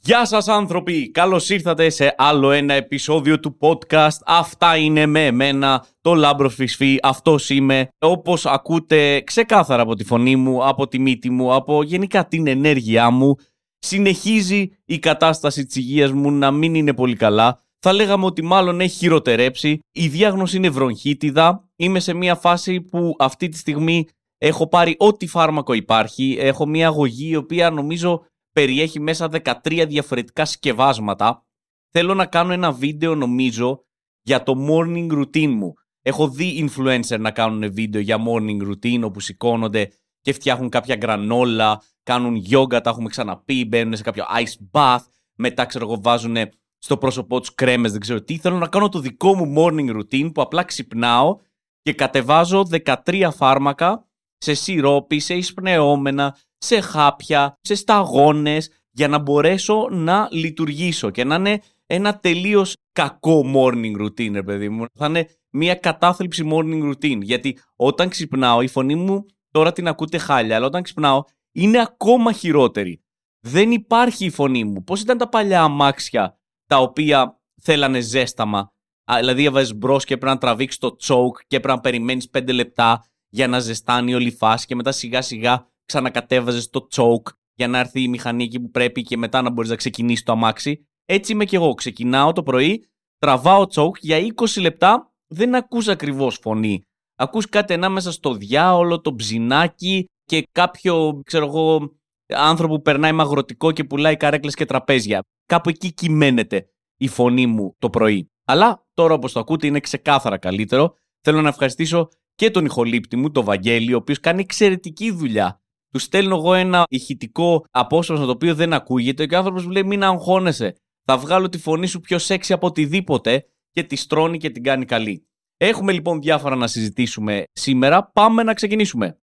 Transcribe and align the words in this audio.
Γεια 0.00 0.24
σας 0.26 0.48
άνθρωποι, 0.48 1.10
καλώς 1.10 1.50
ήρθατε 1.50 1.90
σε 1.90 2.14
άλλο 2.18 2.50
ένα 2.50 2.74
επεισόδιο 2.74 3.40
του 3.40 3.56
podcast 3.60 4.18
Αυτά 4.26 4.76
είναι 4.76 5.06
με 5.06 5.26
εμένα, 5.26 5.86
το 6.00 6.14
Λάμπρος 6.14 6.54
Φυσφή, 6.54 6.98
αυτός 7.02 7.50
είμαι 7.50 7.88
Όπως 7.98 8.46
ακούτε 8.46 9.20
ξεκάθαρα 9.20 9.82
από 9.82 9.94
τη 9.94 10.04
φωνή 10.04 10.36
μου, 10.36 10.66
από 10.66 10.88
τη 10.88 10.98
μύτη 10.98 11.30
μου, 11.30 11.54
από 11.54 11.82
γενικά 11.82 12.28
την 12.28 12.46
ενέργειά 12.46 13.10
μου 13.10 13.34
Συνεχίζει 13.78 14.70
η 14.84 14.98
κατάσταση 14.98 15.66
της 15.66 15.76
υγείας 15.76 16.12
μου 16.12 16.30
να 16.30 16.50
μην 16.50 16.74
είναι 16.74 16.94
πολύ 16.94 17.16
καλά 17.16 17.62
θα 17.80 17.92
λέγαμε 17.92 18.24
ότι 18.24 18.42
μάλλον 18.42 18.80
έχει 18.80 18.96
χειροτερέψει. 18.96 19.78
Η 19.92 20.08
διάγνωση 20.08 20.56
είναι 20.56 20.68
βρονχίτιδα. 20.68 21.68
Είμαι 21.76 22.00
σε 22.00 22.14
μια 22.14 22.34
φάση 22.34 22.80
που 22.80 23.14
αυτή 23.18 23.48
τη 23.48 23.56
στιγμή 23.56 24.06
έχω 24.38 24.68
πάρει 24.68 24.94
ό,τι 24.98 25.26
φάρμακο 25.26 25.72
υπάρχει. 25.72 26.36
Έχω 26.40 26.66
μια 26.66 26.86
αγωγή 26.86 27.28
η 27.30 27.36
οποία 27.36 27.70
νομίζω 27.70 28.24
περιέχει 28.58 29.00
μέσα 29.00 29.28
13 29.64 29.84
διαφορετικά 29.88 30.44
σκευάσματα. 30.44 31.44
Θέλω 31.90 32.14
να 32.14 32.26
κάνω 32.26 32.52
ένα 32.52 32.72
βίντεο 32.72 33.14
νομίζω 33.14 33.84
για 34.22 34.42
το 34.42 34.54
morning 34.68 35.12
routine 35.12 35.50
μου. 35.50 35.74
Έχω 36.02 36.28
δει 36.28 36.68
influencer 36.68 37.18
να 37.18 37.30
κάνουν 37.30 37.72
βίντεο 37.72 38.00
για 38.00 38.16
morning 38.28 38.68
routine 38.68 39.00
όπου 39.02 39.20
σηκώνονται 39.20 39.90
και 40.20 40.32
φτιάχνουν 40.32 40.68
κάποια 40.68 40.96
γκρανόλα, 40.96 41.82
κάνουν 42.02 42.42
yoga, 42.50 42.82
τα 42.82 42.90
έχουμε 42.90 43.08
ξαναπεί, 43.08 43.64
μπαίνουν 43.64 43.96
σε 43.96 44.02
κάποιο 44.02 44.24
ice 44.42 44.78
bath, 44.78 45.04
μετά 45.34 45.64
ξέρω 45.64 45.84
εγώ 45.84 46.00
βάζουν 46.00 46.36
στο 46.78 46.96
πρόσωπό 46.96 47.40
τους 47.40 47.54
κρέμες, 47.54 47.90
δεν 47.90 48.00
ξέρω 48.00 48.22
τι. 48.22 48.38
Θέλω 48.38 48.56
να 48.56 48.68
κάνω 48.68 48.88
το 48.88 49.00
δικό 49.00 49.34
μου 49.34 49.54
morning 49.56 49.96
routine 49.96 50.32
που 50.34 50.42
απλά 50.42 50.64
ξυπνάω 50.64 51.36
και 51.82 51.92
κατεβάζω 51.92 52.68
13 52.84 53.28
φάρμακα 53.36 54.06
σε 54.38 54.54
σιρόπι, 54.54 55.18
σε 55.18 55.34
εισπνεώμενα, 55.34 56.36
σε 56.58 56.80
χάπια, 56.80 57.58
σε 57.60 57.74
σταγόνες 57.74 58.70
για 58.90 59.08
να 59.08 59.18
μπορέσω 59.18 59.88
να 59.90 60.28
λειτουργήσω 60.30 61.10
και 61.10 61.24
να 61.24 61.34
είναι 61.34 61.62
ένα 61.86 62.18
τελείως 62.18 62.76
κακό 62.92 63.44
morning 63.54 64.00
routine, 64.00 64.44
παιδί 64.44 64.68
μου. 64.68 64.84
Θα 64.94 65.06
είναι 65.06 65.28
μια 65.50 65.74
κατάθλιψη 65.74 66.50
morning 66.52 66.92
routine. 66.92 67.22
Γιατί 67.22 67.58
όταν 67.76 68.08
ξυπνάω, 68.08 68.60
η 68.60 68.68
φωνή 68.68 68.94
μου 68.94 69.24
τώρα 69.50 69.72
την 69.72 69.88
ακούτε 69.88 70.18
χάλια, 70.18 70.56
αλλά 70.56 70.66
όταν 70.66 70.82
ξυπνάω 70.82 71.22
είναι 71.52 71.80
ακόμα 71.80 72.32
χειρότερη. 72.32 73.02
Δεν 73.40 73.70
υπάρχει 73.70 74.24
η 74.24 74.30
φωνή 74.30 74.64
μου. 74.64 74.84
Πώς 74.84 75.00
ήταν 75.00 75.18
τα 75.18 75.28
παλιά 75.28 75.62
αμάξια 75.62 76.38
τα 76.66 76.76
οποία 76.80 77.40
θέλανε 77.62 78.00
ζέσταμα; 78.00 78.72
Δηλαδή 79.18 79.44
έβαζες 79.44 79.74
μπρος 79.74 80.04
και 80.04 80.14
έπρεπε 80.14 80.32
να 80.32 80.40
τραβήξεις 80.40 80.80
το 80.80 80.96
choke 81.02 81.40
και 81.46 81.56
έπρεπε 81.56 81.74
να 81.74 81.80
περιμένεις 81.80 82.30
5 82.32 82.52
λεπτά 82.52 83.04
για 83.28 83.48
να 83.48 83.58
ζεστάνει 83.58 84.14
όλη 84.14 84.26
η 84.26 84.36
φάση 84.36 84.66
και 84.66 84.74
μετά 84.74 84.92
σιγά 84.92 85.22
σιγά 85.22 85.66
ξανακατέβαζες 85.88 86.70
το 86.70 86.86
choke 86.92 87.32
για 87.54 87.68
να 87.68 87.78
έρθει 87.78 88.02
η 88.02 88.08
μηχανή 88.08 88.44
εκεί 88.44 88.60
που 88.60 88.70
πρέπει 88.70 89.02
και 89.02 89.16
μετά 89.16 89.42
να 89.42 89.50
μπορείς 89.50 89.70
να 89.70 89.76
ξεκινήσεις 89.76 90.24
το 90.24 90.32
αμάξι. 90.32 90.86
Έτσι 91.04 91.32
είμαι 91.32 91.44
και 91.44 91.56
εγώ. 91.56 91.74
Ξεκινάω 91.74 92.32
το 92.32 92.42
πρωί, 92.42 92.88
τραβάω 93.18 93.64
choke 93.74 93.96
για 94.00 94.18
20 94.18 94.60
λεπτά, 94.60 95.12
δεν 95.26 95.54
ακούς 95.54 95.88
ακριβώς 95.88 96.38
φωνή. 96.42 96.82
Ακούς 97.14 97.48
κάτι 97.48 97.72
ανάμεσα 97.72 98.12
στο 98.12 98.34
διάολο, 98.34 99.00
το 99.00 99.14
ψινάκι 99.14 100.04
και 100.24 100.48
κάποιο, 100.52 101.20
ξέρω 101.24 101.46
εγώ, 101.46 101.96
άνθρωπο 102.34 102.74
που 102.74 102.82
περνάει 102.82 103.12
με 103.12 103.22
αγροτικό 103.22 103.72
και 103.72 103.84
πουλάει 103.84 104.16
καρέκλες 104.16 104.54
και 104.54 104.64
τραπέζια. 104.64 105.20
Κάπου 105.46 105.68
εκεί 105.68 105.92
κυμαίνεται 105.92 106.68
η 106.96 107.08
φωνή 107.08 107.46
μου 107.46 107.74
το 107.78 107.90
πρωί. 107.90 108.30
Αλλά 108.44 108.86
τώρα 108.94 109.14
όπως 109.14 109.32
το 109.32 109.40
ακούτε 109.40 109.66
είναι 109.66 109.80
ξεκάθαρα 109.80 110.38
καλύτερο. 110.38 110.94
Θέλω 111.20 111.40
να 111.40 111.48
ευχαριστήσω 111.48 112.08
και 112.34 112.50
τον 112.50 112.64
ηχολήπτη 112.64 113.16
μου, 113.16 113.30
τον 113.30 113.44
Βαγγέλη, 113.44 113.94
ο 113.94 113.96
οποίος 113.96 114.20
κάνει 114.20 114.40
εξαιρετική 114.40 115.10
δουλειά. 115.10 115.62
Του 115.98 116.04
στέλνω 116.04 116.36
εγώ 116.36 116.54
ένα 116.54 116.84
ηχητικό 116.88 117.64
απόσπασμα 117.70 118.24
το 118.24 118.30
οποίο 118.30 118.54
δεν 118.54 118.72
ακούγεται 118.72 119.26
και 119.26 119.34
ο 119.34 119.38
άνθρωπος 119.38 119.64
μου 119.64 119.70
λέει: 119.70 119.84
Μην 119.84 120.02
αγχώνεσαι. 120.02 120.76
Θα 121.04 121.18
βγάλω 121.18 121.48
τη 121.48 121.58
φωνή 121.58 121.86
σου 121.86 122.00
πιο 122.00 122.18
σεξι 122.18 122.52
από 122.52 122.66
οτιδήποτε 122.66 123.46
και 123.70 123.82
τη 123.82 123.96
στρώνει 123.96 124.38
και 124.38 124.50
την 124.50 124.62
κάνει 124.62 124.84
καλή. 124.84 125.26
Έχουμε 125.56 125.92
λοιπόν 125.92 126.20
διάφορα 126.20 126.56
να 126.56 126.66
συζητήσουμε 126.66 127.44
σήμερα. 127.52 128.10
Πάμε 128.12 128.42
να 128.42 128.54
ξεκινήσουμε. 128.54 129.18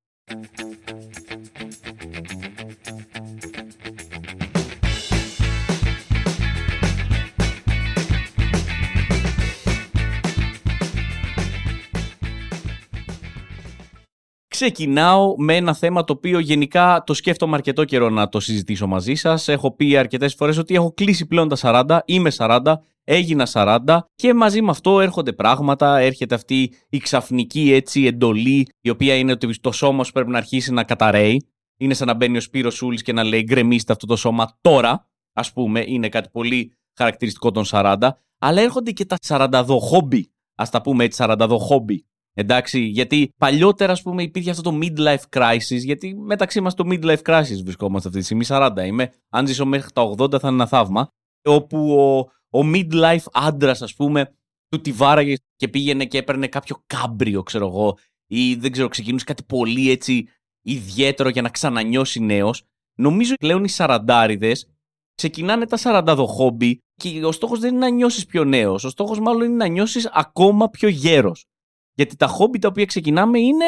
Ξεκινάω 14.55 15.35
με 15.37 15.55
ένα 15.55 15.73
θέμα 15.73 16.03
το 16.03 16.13
οποίο 16.13 16.39
γενικά 16.39 17.03
το 17.05 17.13
σκέφτομαι 17.13 17.55
αρκετό 17.55 17.83
καιρό 17.83 18.09
να 18.09 18.29
το 18.29 18.39
συζητήσω 18.39 18.87
μαζί 18.87 19.13
σας. 19.15 19.47
Έχω 19.47 19.75
πει 19.75 19.97
αρκετές 19.97 20.33
φορές 20.33 20.57
ότι 20.57 20.75
έχω 20.75 20.93
κλείσει 20.93 21.25
πλέον 21.25 21.49
τα 21.49 21.55
40, 21.87 21.99
είμαι 22.05 22.31
40, 22.37 22.59
έγινα 23.03 23.47
40 23.53 23.97
και 24.15 24.33
μαζί 24.33 24.61
με 24.61 24.69
αυτό 24.69 24.99
έρχονται 24.99 25.33
πράγματα. 25.33 25.97
Έρχεται 25.97 26.35
αυτή 26.35 26.73
η 26.89 26.97
ξαφνική 26.97 27.73
έτσι 27.73 28.05
εντολή, 28.05 28.67
η 28.81 28.89
οποία 28.89 29.15
είναι 29.15 29.31
ότι 29.31 29.59
το 29.59 29.71
σώμα 29.71 30.03
σου 30.03 30.11
πρέπει 30.11 30.29
να 30.29 30.37
αρχίσει 30.37 30.73
να 30.73 30.83
καταραίει. 30.83 31.47
Είναι 31.77 31.93
σαν 31.93 32.07
να 32.07 32.13
μπαίνει 32.13 32.37
ο 32.37 32.41
Σπύρος 32.41 32.75
Σούλης 32.75 33.01
και 33.01 33.13
να 33.13 33.23
λέει 33.23 33.43
γκρεμίστε 33.43 33.93
αυτό 33.93 34.05
το 34.05 34.15
σώμα 34.15 34.57
τώρα, 34.61 35.07
ας 35.33 35.53
πούμε. 35.53 35.83
Είναι 35.87 36.09
κάτι 36.09 36.29
πολύ 36.31 36.71
χαρακτηριστικό 36.97 37.51
των 37.51 37.63
40. 37.67 37.95
Αλλά 38.39 38.61
έρχονται 38.61 38.91
και 38.91 39.05
τα 39.05 39.15
42 39.27 39.65
χόμπι. 39.79 40.31
Α 40.55 40.65
τα 40.71 40.81
πούμε 40.81 41.03
έτσι, 41.03 41.23
42 41.27 41.57
χόμπι 41.59 42.05
Εντάξει, 42.37 42.79
γιατί 42.79 43.33
παλιότερα, 43.37 43.91
ας 43.91 44.01
πούμε, 44.01 44.23
υπήρχε 44.23 44.49
αυτό 44.49 44.61
το 44.61 44.79
midlife 44.81 45.23
crisis. 45.29 45.79
Γιατί 45.79 46.15
μεταξύ 46.15 46.61
μας 46.61 46.73
το 46.73 46.83
midlife 46.87 47.21
crisis 47.21 47.61
βρισκόμαστε 47.63 48.07
αυτή 48.07 48.19
τη 48.19 48.25
στιγμή. 48.25 48.45
40 48.47 48.85
είμαι. 48.85 49.13
Αν 49.29 49.47
ζήσω 49.47 49.65
μέχρι 49.65 49.91
τα 49.91 50.13
80 50.17 50.39
θα 50.39 50.47
είναι 50.47 50.55
ένα 50.55 50.67
θαύμα. 50.67 51.07
Όπου 51.43 51.97
ο, 51.99 52.17
ο 52.59 52.71
midlife 52.73 53.25
άντρας, 53.31 53.81
ας 53.81 53.93
πούμε, 53.93 54.35
του 54.69 54.81
τη 54.81 54.91
βάραγε 54.91 55.35
και 55.55 55.67
πήγαινε 55.67 56.05
και 56.05 56.17
έπαιρνε 56.17 56.47
κάποιο 56.47 56.83
κάμπριο, 56.87 57.43
ξέρω 57.43 57.67
εγώ, 57.67 57.97
ή 58.27 58.55
δεν 58.55 58.71
ξέρω, 58.71 58.87
ξεκινούσε 58.87 59.25
κάτι 59.25 59.43
πολύ 59.43 59.91
έτσι 59.91 60.27
ιδιαίτερο 60.61 61.29
για 61.29 61.41
να 61.41 61.49
ξανανιώσει 61.49 62.19
νέος. 62.19 62.63
Νομίζω 62.97 63.33
πλέον 63.35 63.63
οι 63.63 63.69
σαραντάριδες 63.69 64.69
ξεκινάνε 65.15 65.65
τα 65.65 65.77
40 66.05 66.25
χόμπι 66.27 66.79
και 66.95 67.25
ο 67.25 67.31
στόχος 67.31 67.59
δεν 67.59 67.69
είναι 67.69 67.79
να 67.79 67.89
νιώσεις 67.89 68.25
πιο 68.25 68.43
νέος. 68.43 68.83
Ο 68.83 68.89
στόχος 68.89 69.19
μάλλον 69.19 69.43
είναι 69.43 69.55
να 69.55 69.67
νιώσεις 69.67 70.09
ακόμα 70.13 70.69
πιο 70.69 70.87
γέρος. 70.87 71.45
Γιατί 71.95 72.15
τα 72.15 72.27
χόμπι 72.27 72.59
τα 72.59 72.67
οποία 72.67 72.85
ξεκινάμε 72.85 73.39
είναι 73.39 73.65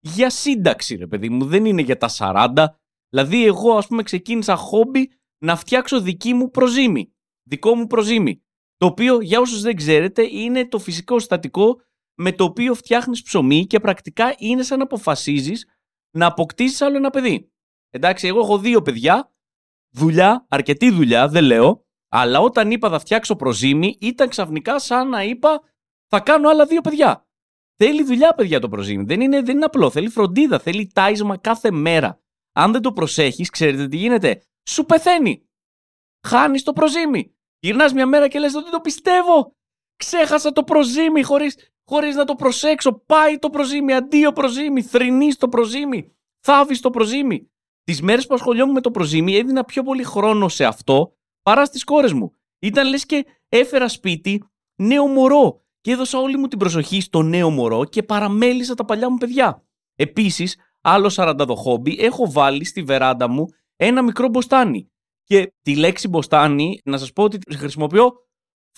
για 0.00 0.30
σύνταξη, 0.30 0.96
ρε 0.96 1.06
παιδί 1.06 1.28
μου. 1.28 1.44
Δεν 1.44 1.64
είναι 1.64 1.82
για 1.82 1.96
τα 1.96 2.08
40. 2.08 2.66
Δηλαδή, 3.08 3.46
εγώ, 3.46 3.76
ας 3.76 3.86
πούμε, 3.86 4.02
ξεκίνησα 4.02 4.56
χόμπι 4.56 5.10
να 5.38 5.56
φτιάξω 5.56 6.00
δική 6.00 6.34
μου 6.34 6.50
προζύμη. 6.50 7.14
Δικό 7.42 7.74
μου 7.74 7.86
προζύμη. 7.86 8.42
Το 8.76 8.86
οποίο, 8.86 9.20
για 9.20 9.40
όσους 9.40 9.60
δεν 9.60 9.76
ξέρετε, 9.76 10.22
είναι 10.22 10.68
το 10.68 10.78
φυσικό 10.78 11.18
στατικό 11.18 11.80
με 12.14 12.32
το 12.32 12.44
οποίο 12.44 12.74
φτιάχνεις 12.74 13.22
ψωμί 13.22 13.66
και 13.66 13.80
πρακτικά 13.80 14.34
είναι 14.38 14.62
σαν 14.62 14.78
να 14.78 14.84
αποφασίζεις 14.84 15.66
να 16.16 16.26
αποκτήσεις 16.26 16.80
άλλο 16.80 16.96
ένα 16.96 17.10
παιδί. 17.10 17.52
Εντάξει, 17.90 18.26
εγώ 18.26 18.40
έχω 18.40 18.58
δύο 18.58 18.82
παιδιά, 18.82 19.32
δουλειά, 19.90 20.46
αρκετή 20.48 20.90
δουλειά, 20.90 21.28
δεν 21.28 21.44
λέω, 21.44 21.86
αλλά 22.08 22.40
όταν 22.40 22.70
είπα 22.70 22.88
θα 22.90 22.98
φτιάξω 22.98 23.36
προζύμη, 23.36 23.96
ήταν 24.00 24.28
ξαφνικά 24.28 24.78
σαν 24.78 25.08
να 25.08 25.24
είπα 25.24 25.60
θα 26.06 26.20
κάνω 26.20 26.48
άλλα 26.48 26.66
δύο 26.66 26.80
παιδιά. 26.80 27.28
Θέλει 27.82 28.02
δουλειά, 28.02 28.34
παιδιά, 28.34 28.60
το 28.60 28.68
προζύμι. 28.68 29.04
Δεν 29.04 29.20
είναι, 29.20 29.42
δεν 29.42 29.56
είναι 29.56 29.64
απλό. 29.64 29.90
Θέλει 29.90 30.08
φροντίδα. 30.08 30.58
Θέλει 30.58 30.90
τάισμα 30.94 31.36
κάθε 31.36 31.70
μέρα. 31.70 32.20
Αν 32.52 32.72
δεν 32.72 32.82
το 32.82 32.92
προσέχεις, 32.92 33.50
ξέρετε 33.50 33.88
τι 33.88 33.96
γίνεται. 33.96 34.42
Σου 34.68 34.84
πεθαίνει. 34.84 35.48
Χάνεις 36.26 36.62
το 36.62 36.72
προζύμι. 36.72 37.34
Γυρνάς 37.58 37.92
μια 37.92 38.06
μέρα 38.06 38.28
και 38.28 38.38
λες 38.38 38.54
ότι 38.54 38.70
το 38.70 38.80
πιστεύω. 38.80 39.56
Ξέχασα 39.96 40.52
το 40.52 40.64
προζύμι 40.64 41.22
χωρίς 41.22 41.56
χωρίς 41.84 42.14
να 42.14 42.24
το 42.24 42.34
προσέξω. 42.34 42.92
Πάει 43.06 43.38
το 43.38 43.50
προζύμι. 43.50 43.92
Αντίο 43.92 44.32
προζύμι. 44.32 44.82
Θρυνείς 44.82 45.36
το 45.36 45.48
προζύμι. 45.48 46.16
Θάβεις 46.40 46.80
το 46.80 46.90
προζύμι. 46.90 47.50
Τις 47.82 48.02
μέρες 48.02 48.26
που 48.26 48.34
ασχολιόμουν 48.34 48.74
με 48.74 48.80
το 48.80 48.90
προζύμι 48.90 49.36
έδινα 49.36 49.64
πιο 49.64 49.82
πολύ 49.82 50.02
χρόνο 50.02 50.48
σε 50.48 50.64
αυτό 50.64 51.16
παρά 51.42 51.64
στις 51.64 51.84
κόρες 51.84 52.12
μου. 52.12 52.32
Ήταν 52.58 52.88
λες 52.88 53.06
και 53.06 53.26
έφερα 53.48 53.88
σπίτι 53.88 54.44
νέο 54.82 55.06
μωρό 55.06 55.64
και 55.80 55.90
έδωσα 55.90 56.18
όλη 56.18 56.36
μου 56.36 56.46
την 56.46 56.58
προσοχή 56.58 57.00
στο 57.00 57.22
νέο 57.22 57.50
μωρό 57.50 57.84
και 57.84 58.02
παραμέλησα 58.02 58.74
τα 58.74 58.84
παλιά 58.84 59.10
μου 59.10 59.16
παιδιά. 59.16 59.64
Επίσης, 59.94 60.56
άλλο 60.80 61.12
40 61.16 61.54
χόμπι, 61.56 61.96
έχω 62.00 62.30
βάλει 62.30 62.64
στη 62.64 62.82
βεράντα 62.82 63.28
μου 63.28 63.46
ένα 63.76 64.02
μικρό 64.02 64.28
μποστάνι. 64.28 64.90
Και 65.24 65.52
τη 65.62 65.76
λέξη 65.76 66.08
μποστάνι, 66.08 66.80
να 66.84 66.98
σας 66.98 67.12
πω 67.12 67.22
ότι 67.22 67.38
χρησιμοποιώ 67.56 68.12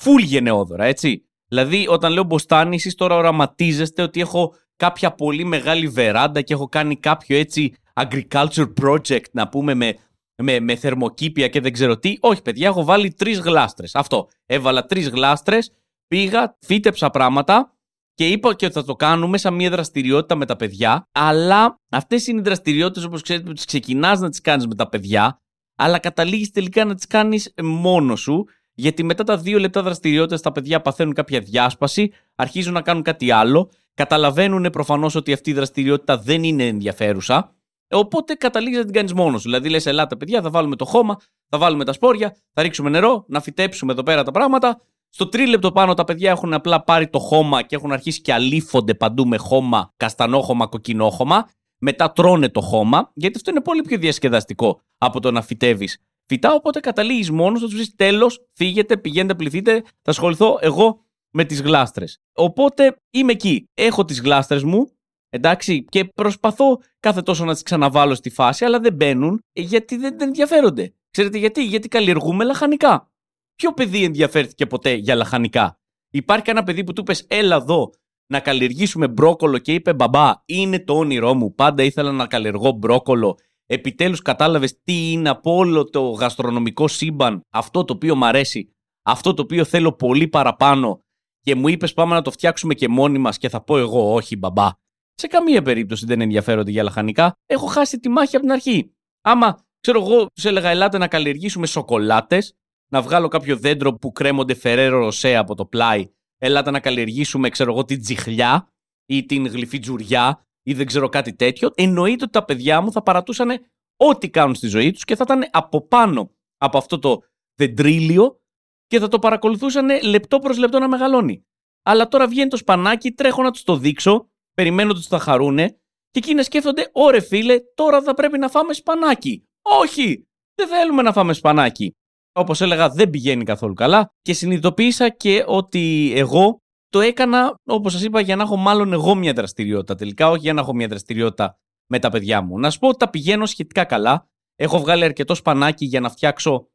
full 0.01 0.21
γενναιόδωρα, 0.25 0.85
έτσι. 0.85 1.27
Δηλαδή, 1.49 1.87
όταν 1.89 2.13
λέω 2.13 2.25
μποστάνι, 2.25 2.75
εσείς 2.75 2.95
τώρα 2.95 3.17
οραματίζεστε 3.17 4.03
ότι 4.03 4.21
έχω 4.21 4.55
κάποια 4.77 5.15
πολύ 5.15 5.45
μεγάλη 5.45 5.89
βεράντα 5.89 6.43
και 6.43 6.53
έχω 6.53 6.69
κάνει 6.69 6.97
κάποιο 6.97 7.37
έτσι 7.37 7.75
agriculture 7.95 8.73
project, 8.83 9.31
να 9.33 9.49
πούμε, 9.49 9.75
με, 9.75 9.97
με, 10.43 10.61
με 10.61 10.77
θερμοκήπια 10.77 11.49
και 11.49 11.61
δεν 11.61 11.73
ξέρω 11.73 11.99
τι. 11.99 12.17
Όχι, 12.21 12.43
παιδιά, 12.43 12.69
έχω 12.69 12.85
βάλει 12.85 13.13
τρεις 13.13 13.39
γλάστρες. 13.39 13.95
Αυτό. 13.95 14.29
Έβαλα 14.47 14.87
τρεις 14.87 15.09
γλάστρες 15.09 15.71
πήγα, 16.13 16.57
φύτεψα 16.61 17.11
πράγματα 17.11 17.73
και 18.15 18.29
είπα 18.29 18.55
και 18.55 18.65
ότι 18.65 18.75
θα 18.75 18.85
το 18.85 18.95
κάνουμε 18.95 19.39
σαν 19.39 19.55
μια 19.55 19.71
δραστηριότητα 19.71 20.35
με 20.35 20.47
τα 20.47 20.57
παιδιά. 20.57 21.09
Αλλά 21.13 21.81
αυτές 21.91 22.27
είναι 22.27 22.39
οι 22.39 22.43
δραστηριότητες, 22.43 23.05
όπως 23.05 23.23
ξέρετε, 23.23 23.47
που 23.47 23.53
τις 23.53 23.65
ξεκινάς 23.65 24.21
να 24.21 24.29
τις 24.29 24.41
κάνεις 24.41 24.67
με 24.67 24.75
τα 24.75 24.89
παιδιά. 24.89 25.41
αλλά 25.77 25.99
καταλήγεις 25.99 26.51
τελικά 26.51 26.85
να 26.85 26.95
τις 26.95 27.07
κάνεις 27.07 27.55
μόνος 27.63 28.21
σου, 28.21 28.47
γιατί 28.75 29.03
μετά 29.03 29.25
τα 29.25 29.37
δύο 29.37 29.59
λεπτά 29.59 29.83
δραστηριότητας 29.83 30.41
τα 30.41 30.53
παιδιά 30.53 30.81
παθαίνουν 30.81 31.15
κάποια 31.15 31.41
διάσπαση, 31.41 32.13
αρχίζουν 32.35 32.73
να 32.73 32.83
κάνουν 32.83 33.03
κάτι 33.03 33.31
άλλο, 33.31 33.71
καταλαβαίνουν 33.95 34.71
προφανώς 34.71 35.15
ότι 35.15 35.33
αυτή 35.33 35.51
η 35.51 35.53
δραστηριότητα 35.53 36.19
δεν 36.19 36.43
είναι 36.43 36.67
ενδιαφέρουσα. 36.67 37.55
Οπότε 37.91 38.35
καταλήγεις 38.35 38.79
να 38.79 38.85
την 38.85 38.93
κάνεις 38.93 39.13
μόνος 39.13 39.41
σου. 39.41 39.49
Δηλαδή, 39.49 39.69
λες: 39.69 39.87
Ελάτε, 39.87 40.17
παιδιά, 40.17 40.43
θα 40.43 40.51
βάλουμε 40.51 40.77
το 40.77 40.85
χώμα, 40.85 41.17
θα 41.49 41.59
βάλουμε 41.59 41.85
τα 41.85 41.93
σπόρια, 41.93 42.37
θα 42.53 42.63
ρίξουμε 42.63 42.91
νερό, 42.91 43.25
να 43.29 43.41
φυτέψουμε 43.41 43.93
εδώ 43.93 44.03
πέρα 44.03 44.23
τα 44.23 44.31
πράγματα. 44.31 44.81
Στο 45.15 45.29
τρίλεπτο 45.29 45.73
πάνω 45.73 45.95
τα 45.95 46.05
παιδιά 46.05 46.31
έχουν 46.31 46.53
απλά 46.53 46.85
πάρει 46.85 47.09
το 47.09 47.19
χώμα 47.19 47.63
και 47.63 47.77
έχουν 47.77 47.93
αρχίσει 47.93 48.21
και 48.21 48.33
αλήφονται 48.33 48.95
παντού 48.95 49.27
με 49.27 49.37
χώμα, 49.37 49.93
καστανόχωμα, 49.97 50.67
κοκκινόχωμα. 50.67 51.49
Μετά 51.79 52.13
τρώνε 52.13 52.49
το 52.49 52.61
χώμα, 52.61 53.11
γιατί 53.15 53.37
αυτό 53.37 53.51
είναι 53.51 53.61
πολύ 53.61 53.83
πιο 53.83 53.99
διασκεδαστικό 53.99 54.81
από 54.99 55.21
το 55.21 55.31
να 55.31 55.43
φυτεύει 55.43 55.89
φυτά. 56.27 56.55
Οπότε 56.55 56.81
καταλήγεις 56.81 57.31
μόνος, 57.31 57.61
θα 57.61 57.67
τους 57.67 57.77
πεις 57.77 57.95
τέλος, 57.95 58.47
φύγετε, 58.53 58.97
πηγαίνετε, 58.97 59.35
πληθείτε, 59.35 59.81
θα 59.81 60.11
ασχοληθώ 60.11 60.59
εγώ 60.61 61.05
με 61.31 61.45
τις 61.45 61.63
γλάστρες. 61.63 62.19
Οπότε 62.33 62.97
είμαι 63.11 63.33
εκεί. 63.33 63.65
Έχω 63.75 64.05
τις 64.05 64.21
γλάστρες 64.21 64.63
μου, 64.63 64.91
εντάξει, 65.29 65.85
και 65.85 66.05
προσπαθώ 66.05 66.81
κάθε 67.01 67.23
τόσο 67.23 67.45
να 67.45 67.53
τις 67.53 67.63
ξαναβάλω 67.63 68.15
στη 68.15 68.31
φάση, 68.31 68.65
αλλά 68.65 68.81
δεν 68.81 68.95
μπαίνουν 68.95 69.45
γιατί 69.53 69.97
δεν, 69.97 70.19
δεν 70.19 70.29
ενδιαφέρονται. 70.29 70.95
Ξέρετε 71.11 71.39
γιατί, 71.39 71.65
γιατί 71.65 71.89
καλλιεργούμε 71.89 72.45
λαχανικά. 72.45 73.12
Ποιο 73.55 73.73
παιδί 73.73 74.05
ενδιαφέρθηκε 74.05 74.67
ποτέ 74.67 74.93
για 74.93 75.15
λαχανικά; 75.15 75.79
Υπάρχει 76.11 76.51
ένα 76.51 76.63
παιδί 76.63 76.85
που 76.85 76.93
του 76.93 77.01
είπες, 77.01 77.25
Έλα 77.29 77.57
εδώ 77.57 77.91
να 78.27 78.41
καλλιεργήσουμε 78.41 79.09
μπρόκολο 79.09 79.59
και 79.59 79.75
είπε 79.75 79.95
Μπαμπά, 79.95 80.33
είναι 80.45 80.85
το 80.85 80.97
όνειρό 80.97 81.35
μου. 81.35 81.55
Πάντα 81.55 81.83
ήθελα 81.83 82.13
να 82.13 82.27
καλλιεργώ 82.27 82.71
μπρόκολο. 82.71 83.37
Επιτέλους 83.67 84.23
κατάλαβες 84.23 84.81
τι 84.83 85.13
είναι 85.13 85.29
από 85.29 85.55
όλο 85.55 85.85
το 85.85 86.11
γαστρονομικό 86.11 86.89
σύμπαν 86.89 87.41
αυτό 87.51 87.85
το 87.85 87.93
οποίο 87.93 88.17
μ' 88.17 88.25
αρέσει, 88.25 88.75
αυτό 89.03 89.35
το 89.35 89.43
οποίο 89.43 89.65
θέλω 89.65 89.93
πολύ 89.93 90.29
παραπάνω 90.29 91.01
και 91.41 91.55
μου 91.55 91.69
είπες 91.69 91.93
πάμε 91.93 92.15
να 92.15 92.23
το 92.23 92.31
φτιάξουμε 92.31 92.75
και 92.75 92.89
μόνοι 92.89 93.19
μας 93.19 93.39
και 93.39 93.49
θα 93.49 93.65
πω 93.65 93.79
εγώ 93.79 94.15
όχι 94.15 94.37
μπαμπά. 94.37 94.69
Σε 95.15 95.27
καμία 95.27 95.63
περίπτωση 95.63 96.07
δεν 96.07 96.21
ενδιαφέρονται 96.21 96.71
για 96.71 96.83
λαχανικά. 96.83 97.33
Έχω 97.47 97.67
χάσει 97.67 97.99
τη 97.99 98.09
μάχη 98.09 98.37
από 98.37 98.45
την 98.45 98.55
αρχή. 98.55 98.93
Άμα, 99.21 99.67
ξέρω 99.81 100.01
εγώ, 100.03 100.27
τους 100.35 100.45
έλεγα 100.45 100.69
ελάτε 100.71 100.99
να 100.99 101.09
καλλιεργήσουμε 101.09 101.67
σοκολάτες, 101.67 102.55
να 102.93 103.03
βγάλω 103.03 103.29
κάποιο 103.29 103.57
δέντρο 103.57 103.95
που 103.95 104.13
κρέμονται 104.13 104.55
φεραίρο 104.55 104.99
ροσέ 104.99 105.37
από 105.37 105.55
το 105.55 105.67
πλάι, 105.67 106.11
ελάτε 106.39 106.71
να 106.71 106.81
καλλιεργήσουμε, 106.81 107.49
ξέρω 107.49 107.73
εγώ, 107.73 107.85
την 107.85 108.01
τσιχλιά 108.01 108.73
ή 109.07 109.25
την 109.25 109.47
γλυφή 109.47 109.79
τζουριά 109.79 110.47
ή 110.63 110.75
δεν 110.75 110.87
ξέρω 110.87 111.09
κάτι 111.09 111.35
τέτοιο, 111.35 111.71
εννοείται 111.75 112.25
ότι 112.25 112.33
τα 112.33 112.45
παιδιά 112.45 112.81
μου 112.81 112.93
θα 112.93 113.03
παρατούσαν 113.03 113.51
ό,τι 113.97 114.31
κάνουν 114.31 114.55
στη 114.55 114.67
ζωή 114.67 114.91
τους 114.91 115.05
και 115.05 115.17
θα 115.17 115.23
ήταν 115.25 115.49
από 115.51 115.87
πάνω 115.87 116.31
από 116.57 116.79
αυτό 116.79 116.99
το 116.99 117.23
δεντρίλιο 117.55 118.41
και 118.87 118.99
θα 118.99 119.09
το 119.09 119.19
παρακολουθούσαν 119.19 120.03
λεπτό 120.03 120.39
προς 120.39 120.59
λεπτό 120.59 120.79
να 120.79 120.89
μεγαλώνει. 120.89 121.47
Αλλά 121.83 122.09
τώρα 122.09 122.29
βγαίνει 122.29 122.51
το 122.51 122.57
σπανάκι, 122.57 123.13
τρέχω 123.13 123.43
να 123.43 123.51
τους 123.51 123.63
το 123.63 123.77
δείξω, 123.77 124.31
περιμένω 124.55 124.91
ότι 124.91 125.03
θα 125.03 125.19
χαρούνε 125.19 125.69
και 126.11 126.19
εκείνοι 126.19 126.43
σκέφτονται, 126.43 126.91
ωρε 126.93 127.21
φίλε, 127.21 127.61
τώρα 127.75 128.03
θα 128.03 128.15
πρέπει 128.15 128.39
να 128.39 128.49
φάμε 128.49 128.73
σπανάκι. 128.73 129.49
Όχι! 129.63 130.27
Δεν 130.55 130.69
θέλουμε 130.69 131.03
να 131.03 131.13
φάμε 131.13 131.33
σπανάκι. 131.33 131.97
Όπως 132.33 132.61
έλεγα, 132.61 132.89
δεν 132.89 133.11
πηγαίνει 133.11 133.45
καθόλου 133.45 133.75
καλά 133.75 134.13
και 134.23 134.33
συνειδητοποίησα 134.33 135.09
και 135.09 135.45
ότι 135.47 136.13
εγώ 136.17 136.59
το 136.89 137.01
έκανα, 137.01 137.55
όπως 137.65 137.93
σας 137.93 138.03
είπα, 138.03 138.21
για 138.21 138.37
να 138.37 138.43
έχω 138.43 138.57
μάλλον 138.57 138.93
εγώ 138.93 139.15
μια 139.15 139.33
δραστηριότητα 139.33 139.95
τελικά, 139.95 140.29
όχι 140.29 140.41
για 140.41 140.53
να 140.53 140.61
έχω 140.61 140.75
μια 140.75 140.89
δραστηριότητα 140.89 141.59
με 141.87 141.99
τα 141.99 142.11
παιδιά 142.11 142.43
μου. 142.43 142.59
Να 142.59 142.71
σου 142.71 142.79
πω 142.79 142.89
ότι 142.89 142.97
τα 142.97 143.11
πηγαίνω 143.11 143.47
σχετικά 143.47 143.85
καλά. 143.85 144.27
Έχω 144.57 144.79
βγάλει 144.79 145.05
αρκετό 145.05 145.35
σπανάκι 145.35 145.85
για 145.85 146.01
να 146.01 146.09
φτιάξω 146.09 146.67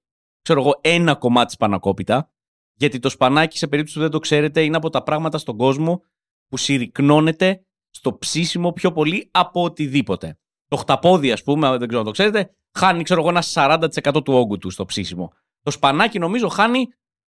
ξέρω 0.47 0.61
εγώ, 0.61 0.79
ένα 0.81 1.15
κομμάτι 1.15 1.51
σπανακόπιτα. 1.51 2.31
Γιατί 2.73 2.99
το 2.99 3.09
σπανάκι, 3.09 3.57
σε 3.57 3.67
περίπτωση 3.67 3.97
που 3.97 4.03
δεν 4.03 4.11
το 4.11 4.19
ξέρετε, 4.19 4.63
είναι 4.63 4.77
από 4.77 4.89
τα 4.89 5.03
πράγματα 5.03 5.37
στον 5.37 5.57
κόσμο 5.57 6.01
που 6.47 6.57
συρρυκνώνεται 6.57 7.65
στο 7.89 8.17
ψήσιμο 8.17 8.71
πιο 8.71 8.91
πολύ 8.91 9.29
από 9.33 9.63
οτιδήποτε. 9.63 10.37
Το 10.67 10.75
χταπόδι, 10.75 11.31
ας 11.31 11.43
πούμε, 11.43 11.69
δεν 11.69 11.87
ξέρω 11.87 11.99
αν 11.99 12.05
το 12.05 12.11
ξέρετε, 12.11 12.51
χάνει, 12.77 13.03
ξέρω 13.03 13.19
εγώ, 13.19 13.29
ένα 13.29 13.43
40% 13.53 14.23
του 14.23 14.33
όγκου 14.33 14.57
του 14.57 14.69
στο 14.69 14.85
ψήσιμο. 14.85 15.33
Το 15.67 15.73
σπανάκι, 15.73 16.19
νομίζω, 16.19 16.47
χάνει 16.47 16.87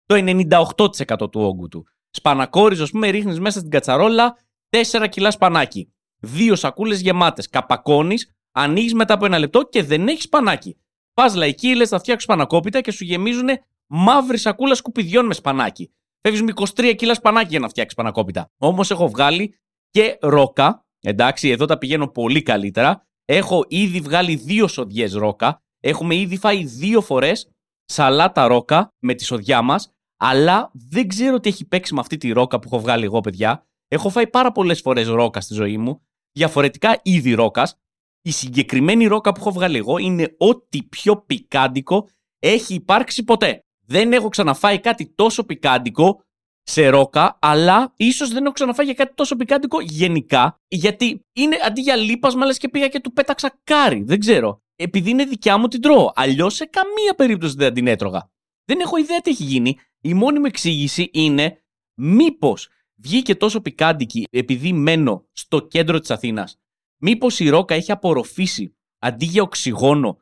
το 0.06 0.15
98% 0.15 1.31
του 1.31 1.41
όγκου 1.41 1.69
του. 1.69 1.87
Σπανακόριζος, 2.11 2.85
ας 2.85 2.91
πούμε, 2.91 3.09
ρίχνεις 3.09 3.41
μέσα 3.41 3.59
στην 3.59 3.71
κατσαρόλα 3.71 4.37
4 4.69 5.09
κιλά 5.09 5.31
σπανάκι. 5.31 5.93
Δύο 6.19 6.56
σακούλες 6.56 7.00
γεμάτες. 7.00 7.49
Καπακώνεις, 7.49 8.35
ανοίγεις 8.53 8.94
μετά 8.94 9.15
από 9.15 9.25
ένα 9.25 9.38
λεπτό 9.38 9.62
και 9.62 9.82
δεν 9.82 10.09
έχεις 10.09 10.23
σπανάκι. 10.23 10.77
Πας 11.15 11.35
λαϊκή, 11.35 11.75
λες, 11.75 11.88
θα 11.88 11.99
φτιάξω 11.99 12.25
σπανακόπιτα 12.25 12.81
και 12.81 12.91
σου 12.91 13.05
γεμίζουν 13.05 13.49
μαύρη 13.87 14.38
σακούλα 14.38 14.75
σκουπιδιών 14.75 15.27
με 15.27 15.35
σπανάκι. 15.35 15.93
Φεύγεις 16.21 16.43
με 16.43 16.53
23 16.77 16.94
κιλά 16.94 17.15
σπανάκι 17.15 17.49
για 17.49 17.61
να 17.61 17.69
φτιάξεις 17.69 17.93
σπανακόπιτα. 17.93 18.50
Όμως 18.59 18.91
έχω 18.91 19.09
βγάλει 19.09 19.55
και 19.91 20.19
ρόκα. 20.21 20.87
Εντάξει, 21.00 21.49
εδώ 21.49 21.67
τα 21.67 21.79
πηγαίνω 21.79 22.09
πολύ 22.09 22.43
καλύτερα. 22.43 23.06
Έχω 23.25 23.65
ήδη 23.69 24.00
βγάλει 24.00 24.35
δύο 24.35 24.69
σοδιές 24.69 25.12
ρόκα. 25.12 25.62
Έχουμε 25.81 26.15
ήδη 26.15 26.37
φάει 26.37 26.65
δύο 26.65 27.00
φορές 27.00 27.50
σαλάτα 27.90 28.46
ρόκα 28.46 28.94
με 28.98 29.14
τη 29.14 29.25
σοδιά 29.25 29.62
μας. 29.62 29.92
Αλλά 30.16 30.70
δεν 30.72 31.08
ξέρω 31.08 31.40
τι 31.40 31.48
έχει 31.48 31.64
παίξει 31.64 31.94
με 31.94 32.00
αυτή 32.00 32.16
τη 32.16 32.32
ρόκα 32.32 32.58
που 32.58 32.69
έχω 32.72 32.81
βγάλει 32.81 33.04
εγώ, 33.04 33.20
παιδιά. 33.20 33.66
Έχω 33.88 34.08
φάει 34.08 34.26
πάρα 34.26 34.52
πολλές 34.52 34.81
φορές 34.81 35.08
ρόκα 35.08 35.40
στη 35.40 35.54
ζωή 35.54 35.78
μου. 35.78 36.00
Διαφορετικά 36.32 37.00
είδη 37.02 37.32
ρόκας. 37.32 37.78
Η 38.22 38.31
συγκεκριμένη 38.31 39.06
ρόκα 39.06 39.32
που 39.32 39.40
έχω 39.40 39.52
βγάλει 39.52 39.76
εγώ 39.76 39.98
είναι 39.98 40.34
ό,τι 40.38 40.82
πιο 40.82 41.16
πικάντικο 41.16 42.08
έχει 42.38 42.75
υπάρξει 42.75 43.25
ποτέ. 43.25 43.64
Δεν 43.87 44.12
έχω 44.12 44.28
ξαναφάει 44.28 44.81
κάτι 44.81 45.12
τόσο 45.14 45.44
πικάντικο 45.44 46.22
σε 46.62 46.88
ρόκα, 46.88 47.38
αλλά 47.40 47.93
ίσως 47.96 48.28
δεν 48.31 48.44
έχω 48.44 48.52
ξαναφάει 48.52 48.86
για 48.86 48.94
κάτι 48.94 49.14
τόσο 49.14 49.36
πικάντικο 49.36 49.81
γενικά, 49.81 50.60
γιατί 50.69 51.25
είναι 51.32 51.56
αντί 51.66 51.81
για 51.81 51.96
λίπασμα 51.96 52.44
λες 52.44 52.58
και 52.58 52.69
πήγα 52.69 52.88
και 52.88 53.00
του 53.00 53.12
πέταξα 53.12 53.60
κάρι. 53.64 54.02
Δεν 54.02 54.19
ξέρω. 54.19 54.62
Επειδή 54.82 55.11
είναι 55.11 55.25
δικιά 55.25 55.59
μου 55.59 55.69
την 55.69 55.81
τρώω. 55.81 56.11
Αλλιώς 56.15 56.55
σε 56.55 56.65
καμία 56.65 57.15
περίπτωση 57.17 57.55
δεν 57.56 57.75
την 57.75 57.87
έτρωγα. 57.87 58.31
Δεν 58.65 58.81
έχω 58.81 58.97
ιδέα 58.97 59.21
τι 59.21 59.31
έχει 59.31 59.44
γίνει. 59.44 59.79
Η 60.00 60.15
μόνη 60.15 60.38
μου 60.38 60.47
εξήγηση 60.47 61.11
είναι 61.12 61.62
μήπως 61.94 62.69
βγήκε 62.94 63.35
τόσο 63.35 63.61
πικάντικη 63.61 64.27
επειδή 64.31 64.73
μένω 64.73 65.29
στο 65.32 65.61
κέντρο 65.61 65.99
της 66.00 66.11
Αθήνας 66.11 66.61
Μήπως 67.03 67.41
η 67.41 67.49
ρόκα 67.49 67.75
έχει 67.75 67.93
απορροφήσει 67.93 68.77
αντί 68.99 69.25
για 69.25 69.43
οξυγόνο 69.43 70.19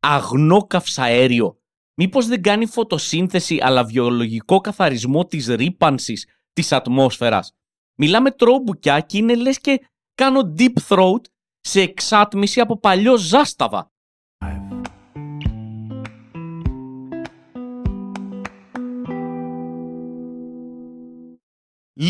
αγνό 0.00 0.66
καυσαέριο. 0.66 1.58
Μήπως 1.94 2.26
δεν 2.26 2.42
κάνει 2.42 2.66
φωτοσύνθεση 2.66 3.58
αλλά 3.62 3.84
βιολογικό 3.84 4.60
καθαρισμό 4.60 5.24
της 5.24 5.46
ρήπανσης 5.46 6.26
της 6.52 6.72
ατμόσφαιρας. 6.72 7.52
Μιλάμε 7.98 8.30
τρώω 8.30 8.58
μπουκιά 8.58 9.00
και 9.00 9.18
είναι 9.18 9.34
λες 9.34 9.58
και 9.58 9.88
κάνω 10.14 10.54
deep 10.58 10.74
throat 10.88 11.20
σε 11.60 11.80
εξάτμιση 11.80 12.60
από 12.60 12.78
παλιό 12.78 13.16
ζάσταβα. 13.16 13.92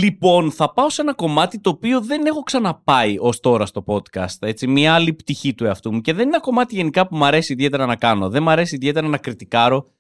Λοιπόν, 0.03 0.53
θα 0.53 0.73
πάω 0.73 0.91
σε 0.91 1.03
ένα 1.03 1.15
κομμάτι 1.15 1.61
το 1.61 1.71
οποίο 1.71 2.01
δεν 2.01 2.27
έχω 2.27 2.43
ξαναπάει 2.43 3.17
ως 3.21 3.41
τώρα 3.41 3.67
στο 3.67 3.85
podcast. 3.87 4.37
Έτσι, 4.41 4.67
μια 4.67 4.95
άλλη 4.95 5.13
πτυχή 5.13 5.55
του 5.55 5.65
εαυτού 5.65 5.93
μου. 5.93 6.01
Και 6.01 6.13
δεν 6.13 6.27
είναι 6.27 6.35
ένα 6.35 6.45
κομμάτι 6.45 6.75
γενικά 6.75 7.09
που 7.09 7.17
μου 7.17 7.25
αρέσει 7.25 7.53
ιδιαίτερα 7.53 7.87
να 7.87 7.97
κάνω. 7.97 8.29
Δεν 8.29 8.43
μου 8.43 8.51
αρέσει 8.51 8.75
ιδιαίτερα 8.75 9.09
να 9.09 9.19
κριτικάρω 9.19 9.91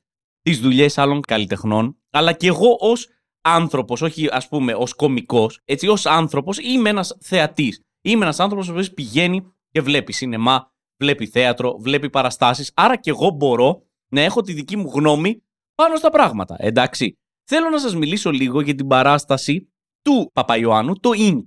τις 0.42 0.60
δουλειές 0.60 0.98
άλλων 0.98 1.20
καλλιτεχνών. 1.20 1.96
Αλλά 2.10 2.32
και 2.32 2.46
εγώ 2.46 2.76
ως 2.80 3.08
άνθρωπος, 3.40 4.02
όχι 4.02 4.28
ας 4.30 4.48
πούμε 4.48 4.74
ως 4.74 4.94
κωμικό, 4.94 5.50
έτσι, 5.64 5.88
ως 5.88 6.06
άνθρωπος 6.06 6.58
είμαι 6.58 6.88
ένας 6.88 7.16
θεατής. 7.20 7.80
Είμαι 8.02 8.24
ένας 8.24 8.40
άνθρωπος 8.40 8.68
ο 8.68 8.72
οποίος 8.72 8.92
πηγαίνει 8.92 9.52
και 9.70 9.80
βλέπει 9.80 10.12
σινεμά, 10.12 10.72
βλέπει 11.02 11.26
θέατρο, 11.26 11.76
βλέπει 11.78 12.10
παραστάσεις. 12.10 12.72
Άρα 12.74 12.96
και 12.96 13.10
εγώ 13.10 13.30
μπορώ 13.30 13.82
να 14.08 14.20
έχω 14.20 14.40
τη 14.40 14.52
δική 14.52 14.76
μου 14.76 14.90
γνώμη 14.94 15.42
πάνω 15.74 15.96
στα 15.96 16.10
πράγματα. 16.10 16.56
Εντάξει. 16.58 17.18
Θέλω 17.46 17.68
να 17.68 17.78
σας 17.78 17.94
μιλήσω 17.94 18.30
λίγο 18.30 18.60
για 18.60 18.74
την 18.74 18.86
παράσταση 18.86 19.68
του 20.04 20.30
Παπαϊωάννου, 20.32 20.94
το 20.94 21.10
Inc. 21.16 21.42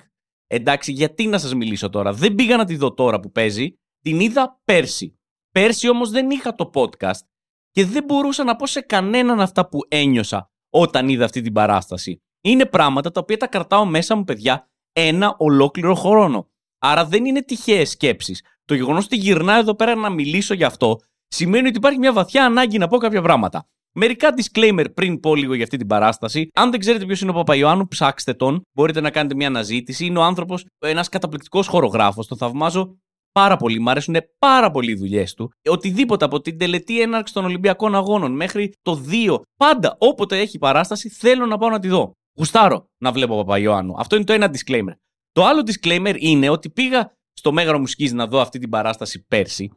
Εντάξει, 0.47 0.91
γιατί 0.91 1.27
να 1.27 1.37
σας 1.37 1.53
μιλήσω 1.53 1.89
τώρα; 1.89 2.13
Δεν 2.13 2.35
πήγα 2.35 2.57
να 2.57 2.65
τη 2.65 2.75
δω 2.75 2.93
τώρα 2.93 3.19
που 3.19 3.31
παίζει. 3.31 3.77
Την 4.01 4.19
είδα 4.19 4.61
πέρσι. 4.63 5.19
Πέρσι 5.51 5.89
όμως 5.89 6.09
δεν 6.09 6.29
είχα 6.29 6.55
το 6.55 6.69
podcast 6.73 7.25
και 7.71 7.85
δεν 7.85 8.03
μπορούσα 8.03 8.43
να 8.43 8.55
πω 8.55 8.65
σε 8.65 8.81
κανέναν 8.81 9.41
αυτά 9.41 9.69
που 9.69 9.79
ένιωσα 9.87 10.51
όταν 10.69 11.09
είδα 11.09 11.25
αυτή 11.25 11.41
την 11.41 11.53
παράσταση. 11.53 12.21
Είναι 12.41 12.65
πράγματα 12.65 13.11
τα 13.11 13.19
οποία 13.19 13.37
τα 13.37 13.47
κρατάω 13.47 13.85
μέσα 13.85 14.15
μου, 14.15 14.23
παιδιά, 14.23 14.69
ένα 14.93 15.35
ολόκληρο 15.37 15.95
χρόνο. 15.95 16.49
Άρα 16.77 17.05
δεν 17.05 17.25
είναι 17.25 17.41
τυχαίες 17.41 17.89
σκέψεις. 17.89 18.41
Το 18.65 18.73
γεγονός 18.73 19.05
ότι 19.05 19.15
γυρνάω 19.15 19.59
εδώ 19.59 19.75
πέρα 19.75 19.95
να 19.95 20.09
μιλήσω 20.09 20.53
γι' 20.53 20.63
αυτό 20.63 20.99
σημαίνει 21.27 21.67
ότι 21.67 21.77
υπάρχει 21.77 21.99
μια 21.99 22.13
βαθιά 22.13 22.45
ανάγκη 22.45 22.77
να 22.77 22.87
πω 22.87 22.97
κάποια 22.97 23.21
πράγματα. 23.21 23.67
Μερικά 23.95 24.33
disclaimer 24.37 24.85
πριν 24.93 25.19
πω 25.19 25.35
λίγο 25.35 25.53
για 25.53 25.63
αυτή 25.63 25.77
την 25.77 25.87
παράσταση. 25.87 26.49
Αν 26.53 26.71
δεν 26.71 26.79
ξέρετε 26.79 27.05
ποιος 27.05 27.21
είναι 27.21 27.31
ο 27.31 27.33
Παπαϊωάννου, 27.33 27.87
ψάξτε 27.87 28.33
τον. 28.33 28.61
Μπορείτε 28.73 29.01
να 29.01 29.09
κάνετε 29.09 29.35
μια 29.35 29.47
αναζήτηση. 29.47 30.05
Είναι 30.05 30.19
ο 30.19 30.23
άνθρωπος, 30.23 30.65
ένας 30.79 31.09
καταπληκτικός 31.09 31.67
χορογράφος. 31.67 32.27
Τον 32.27 32.37
θαυμάζω 32.37 32.97
πάρα 33.31 33.57
πολύ. 33.57 33.79
Μ' 33.79 33.89
αρέσουν 33.89 34.15
πάρα 34.39 34.71
πολύ 34.71 34.91
οι 34.91 34.95
δουλειές 34.95 35.33
του. 35.33 35.51
Οτιδήποτε 35.69 36.25
από 36.25 36.41
την 36.41 36.57
τελετή 36.57 37.01
έναρξη 37.01 37.33
των 37.33 37.45
Ολυμπιακών 37.45 37.95
Αγώνων 37.95 38.31
μέχρι 38.31 38.73
το 38.81 39.03
2. 39.09 39.39
Πάντα 39.57 39.95
όποτε 39.99 40.39
έχει 40.39 40.57
παράσταση 40.57 41.09
θέλω 41.09 41.45
να 41.45 41.57
πάω 41.57 41.69
να 41.69 41.79
τη 41.79 41.87
δω. 41.87 42.11
Γουστάρω 42.37 42.85
να 42.97 43.11
βλέπω 43.11 43.35
Παπαϊωάννου. 43.35 43.93
Αυτό 43.97 44.15
είναι 44.15 44.25
το 44.25 44.33
ένα 44.33 44.51
disclaimer. 44.53 44.93
Το 45.31 45.45
άλλο 45.45 45.63
disclaimer 45.65 46.15
είναι 46.17 46.49
ότι 46.49 46.69
πήγα 46.69 47.11
στο 47.33 47.51
Μέγαρο 47.51 47.79
Μουσική 47.79 48.09
να 48.09 48.27
δω 48.27 48.39
αυτή 48.39 48.59
την 48.59 48.69
παράσταση 48.69 49.25
πέρσι 49.27 49.71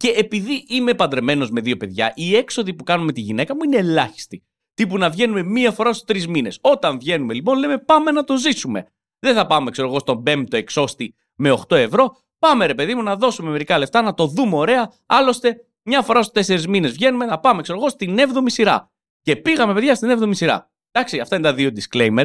και 0.00 0.08
επειδή 0.08 0.64
είμαι 0.68 0.94
παντρεμένος 0.94 1.50
με 1.50 1.60
δύο 1.60 1.76
παιδιά, 1.76 2.12
οι 2.16 2.36
έξοδοι 2.36 2.74
που 2.74 2.84
κάνουμε 2.84 3.12
τη 3.12 3.20
γυναίκα 3.20 3.54
μου 3.54 3.60
είναι 3.64 3.76
ελάχιστοι. 3.76 4.44
Τύπου 4.74 4.98
να 4.98 5.10
βγαίνουμε 5.10 5.42
μία 5.42 5.72
φορά 5.72 5.92
στους 5.92 6.04
τρεις 6.04 6.26
μήνες. 6.26 6.58
Όταν 6.60 6.98
βγαίνουμε 6.98 7.34
λοιπόν, 7.34 7.58
λέμε 7.58 7.78
πάμε 7.78 8.10
να 8.10 8.24
το 8.24 8.36
ζήσουμε. 8.36 8.86
Δεν 9.18 9.34
θα 9.34 9.46
πάμε, 9.46 9.70
ξέρω 9.70 9.88
εγώ, 9.88 9.98
στον 9.98 10.22
πέμπτο 10.22 10.56
εξώστη 10.56 11.14
με 11.34 11.50
8 11.68 11.76
ευρώ. 11.76 12.16
Πάμε, 12.38 12.66
ρε 12.66 12.74
παιδί 12.74 12.94
μου, 12.94 13.02
να 13.02 13.16
δώσουμε 13.16 13.50
μερικά 13.50 13.78
λεφτά, 13.78 14.02
να 14.02 14.14
το 14.14 14.26
δούμε 14.26 14.56
ωραία. 14.56 14.92
Άλλωστε, 15.06 15.64
μια 15.82 16.02
φορά 16.02 16.22
στους 16.22 16.34
τέσσερις 16.34 16.66
μήνες 16.66 16.92
βγαίνουμε 16.92 17.24
να 17.24 17.38
πάμε, 17.38 17.62
ξέρω 17.62 17.78
εγώ, 17.78 17.88
στην 17.88 18.16
7η 18.18 18.44
σειρά. 18.46 18.90
Και 19.22 19.36
πήγαμε, 19.36 19.74
παιδιά, 19.74 19.94
στην 19.94 20.10
7η 20.10 20.34
σειρά. 20.34 20.70
Εντάξει, 20.90 21.20
αυτά 21.20 21.36
είναι 21.36 21.44
τα 21.44 21.54
δύο 21.54 21.70
disclaimer. 21.74 22.24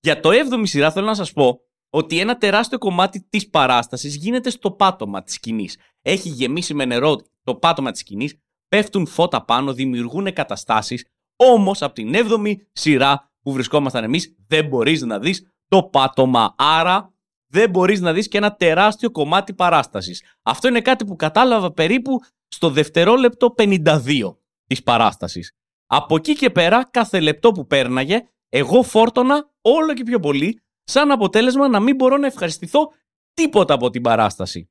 Για 0.00 0.20
το 0.20 0.30
7η 0.30 0.62
σειρά 0.62 0.92
θέλω 0.92 1.06
να 1.06 1.14
σας 1.14 1.32
πω 1.32 1.60
ότι 1.90 2.18
ένα 2.18 2.38
τεράστιο 2.38 2.78
κομμάτι 2.78 3.26
της 3.28 3.50
παράστασης 3.50 4.14
γίνεται 4.16 4.50
στο 4.50 4.70
πάτωμα 4.70 5.22
της 5.22 5.34
σκηνής. 5.34 5.76
Έχει 6.02 6.28
γεμίσει 6.28 6.74
με 6.74 6.84
νερό 6.84 7.16
το 7.42 7.54
πάτωμα 7.54 7.90
της 7.90 8.00
σκηνής, 8.00 8.38
πέφτουν 8.68 9.06
φώτα 9.06 9.44
πάνω, 9.44 9.72
δημιουργούν 9.72 10.32
καταστάσεις. 10.32 11.06
Όμως 11.36 11.82
από 11.82 11.94
την 11.94 12.12
7η 12.14 12.54
σειρά 12.72 13.32
που 13.40 13.52
βρισκόμασταν 13.52 14.04
εμείς 14.04 14.36
δεν 14.46 14.66
μπορείς 14.66 15.02
να 15.02 15.18
δεις 15.18 15.52
το 15.68 15.82
πάτωμα. 15.82 16.54
Άρα 16.58 17.12
δεν 17.52 17.70
μπορείς 17.70 18.00
να 18.00 18.12
δεις 18.12 18.28
και 18.28 18.36
ένα 18.38 18.54
τεράστιο 18.54 19.10
κομμάτι 19.10 19.54
παράστασης. 19.54 20.22
Αυτό 20.42 20.68
είναι 20.68 20.80
κάτι 20.80 21.04
που 21.04 21.16
κατάλαβα 21.16 21.72
περίπου 21.72 22.20
στο 22.48 22.70
δευτερόλεπτο 22.70 23.54
52 23.56 24.38
της 24.66 24.82
παράστασης. 24.82 25.52
Από 25.86 26.16
εκεί 26.16 26.34
και 26.34 26.50
πέρα, 26.50 26.88
κάθε 26.90 27.20
λεπτό 27.20 27.52
που 27.52 27.66
πέρναγε, 27.66 28.28
εγώ 28.48 28.82
φόρτωνα 28.82 29.50
όλο 29.60 29.94
και 29.94 30.02
πιο 30.02 30.20
πολύ, 30.20 30.62
σαν 30.88 31.10
αποτέλεσμα 31.10 31.68
να 31.68 31.80
μην 31.80 31.94
μπορώ 31.94 32.16
να 32.16 32.26
ευχαριστηθώ 32.26 32.92
τίποτα 33.34 33.74
από 33.74 33.90
την 33.90 34.02
παράσταση. 34.02 34.70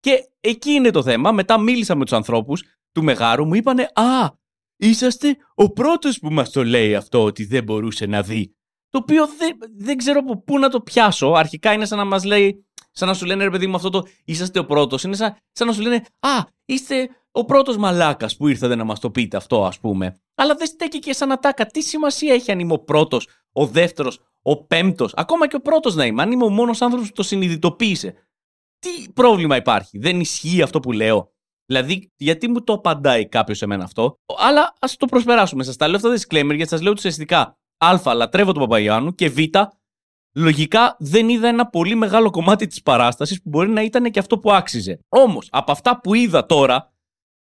Και 0.00 0.28
εκεί 0.40 0.70
είναι 0.70 0.90
το 0.90 1.02
θέμα. 1.02 1.32
Μετά 1.32 1.58
μίλησα 1.58 1.94
με 1.94 2.04
τους 2.04 2.12
ανθρώπους 2.12 2.62
του 2.92 3.02
Μεγάρου, 3.02 3.46
μου 3.46 3.54
είπανε 3.54 3.82
Α, 3.82 4.30
είσαστε 4.76 5.36
ο 5.54 5.72
πρώτος 5.72 6.18
που 6.18 6.30
μας 6.30 6.50
το 6.50 6.64
λέει 6.64 6.94
αυτό 6.94 7.24
ότι 7.24 7.44
δεν 7.44 7.64
μπορούσε 7.64 8.06
να 8.06 8.22
δει. 8.22 8.56
Το 8.88 8.98
οποίο 8.98 9.26
δεν, 9.26 9.58
δεν 9.76 9.96
ξέρω 9.96 10.18
από 10.18 10.42
πού 10.42 10.58
να 10.58 10.68
το 10.68 10.80
πιάσω. 10.80 11.32
Αρχικά 11.32 11.72
είναι 11.72 11.84
σαν 11.84 11.98
να 11.98 12.04
μας 12.04 12.24
λέει, 12.24 12.67
σαν 12.98 13.08
να 13.08 13.14
σου 13.14 13.26
λένε 13.26 13.44
ρε 13.44 13.50
παιδί 13.50 13.66
μου 13.66 13.76
αυτό 13.76 13.90
το 13.90 14.06
είσαστε 14.24 14.58
ο 14.58 14.64
πρώτος. 14.64 15.02
Είναι 15.02 15.16
σαν, 15.16 15.36
σαν 15.52 15.66
να 15.66 15.72
σου 15.72 15.80
λένε 15.80 15.96
Α, 16.20 16.44
είστε 16.64 17.08
ο 17.30 17.44
πρώτος 17.44 17.76
μαλάκας 17.76 18.36
που 18.36 18.48
ήρθατε 18.48 18.74
να 18.74 18.84
μας 18.84 19.00
το 19.00 19.10
πείτε 19.10 19.36
αυτό, 19.36 19.64
ας 19.64 19.78
πούμε. 19.78 20.20
Αλλά 20.34 20.54
δεν 20.54 20.66
στέκει 20.66 20.98
και 20.98 21.12
σαν 21.12 21.32
ατάκα. 21.32 21.66
Τι 21.66 21.82
σημασία 21.82 22.34
έχει 22.34 22.50
αν 22.50 22.58
είμαι 22.58 22.72
ο 22.72 22.78
πρώτος, 22.78 23.28
ο 23.52 23.66
δεύτερος, 23.66 24.20
ο 24.42 24.64
πέμπτος, 24.64 25.12
ακόμα 25.16 25.48
και 25.48 25.56
ο 25.56 25.60
πρώτος 25.60 25.94
να 25.94 26.06
είμαι. 26.06 26.22
Αν 26.22 26.32
είμαι 26.32 26.44
ο 26.44 26.48
μόνος 26.48 26.82
άνθρωπος 26.82 27.08
που 27.08 27.14
το 27.14 27.22
συνειδητοποίησε. 27.22 28.14
Τι 28.78 29.12
πρόβλημα 29.12 29.56
υπάρχει; 29.56 29.98
Δεν 29.98 30.20
ισχύει 30.20 30.62
αυτό 30.62 30.80
που 30.80 30.92
λέω; 30.92 31.32
Δηλαδή, 31.66 32.12
γιατί 32.16 32.48
μου 32.48 32.64
το 32.64 32.72
απαντάει 32.72 33.28
κάποιος 33.28 33.58
σε 33.58 33.66
μένα 33.66 33.84
αυτό; 33.84 34.18
Αλλά 34.38 34.74
ας 34.80 34.96
το 34.96 35.06
προσπεράσουμε. 35.06 35.64
Σας 35.64 35.76
τα 35.76 35.88
λέω 35.88 35.96
αυτά 35.96 36.08
τα 36.08 36.16
disclaimer 36.16 36.54
γιατί 36.54 36.68
σας 36.68 36.80
λέω 36.80 36.92
ουσιαστικά. 36.92 37.58
Α, 37.78 38.14
λατρεύω 38.14 38.52
τον 38.52 38.62
Παπαγιάννου 38.62 39.14
και 39.14 39.28
Β, 39.28 39.38
λογικά 40.38 40.96
δεν 40.98 41.28
είδα 41.28 41.48
ένα 41.48 41.66
πολύ 41.66 41.94
μεγάλο 41.94 42.30
κομμάτι 42.30 42.66
της 42.66 42.82
παράστασης 42.82 43.42
που 43.42 43.48
μπορεί 43.48 43.68
να 43.68 43.82
ήταν 43.82 44.10
και 44.10 44.18
αυτό 44.18 44.38
που 44.38 44.52
άξιζε. 44.52 44.98
Όμως, 45.08 45.48
από 45.50 45.72
αυτά 45.72 46.00
που 46.00 46.14
είδα 46.14 46.46
τώρα, 46.46 46.92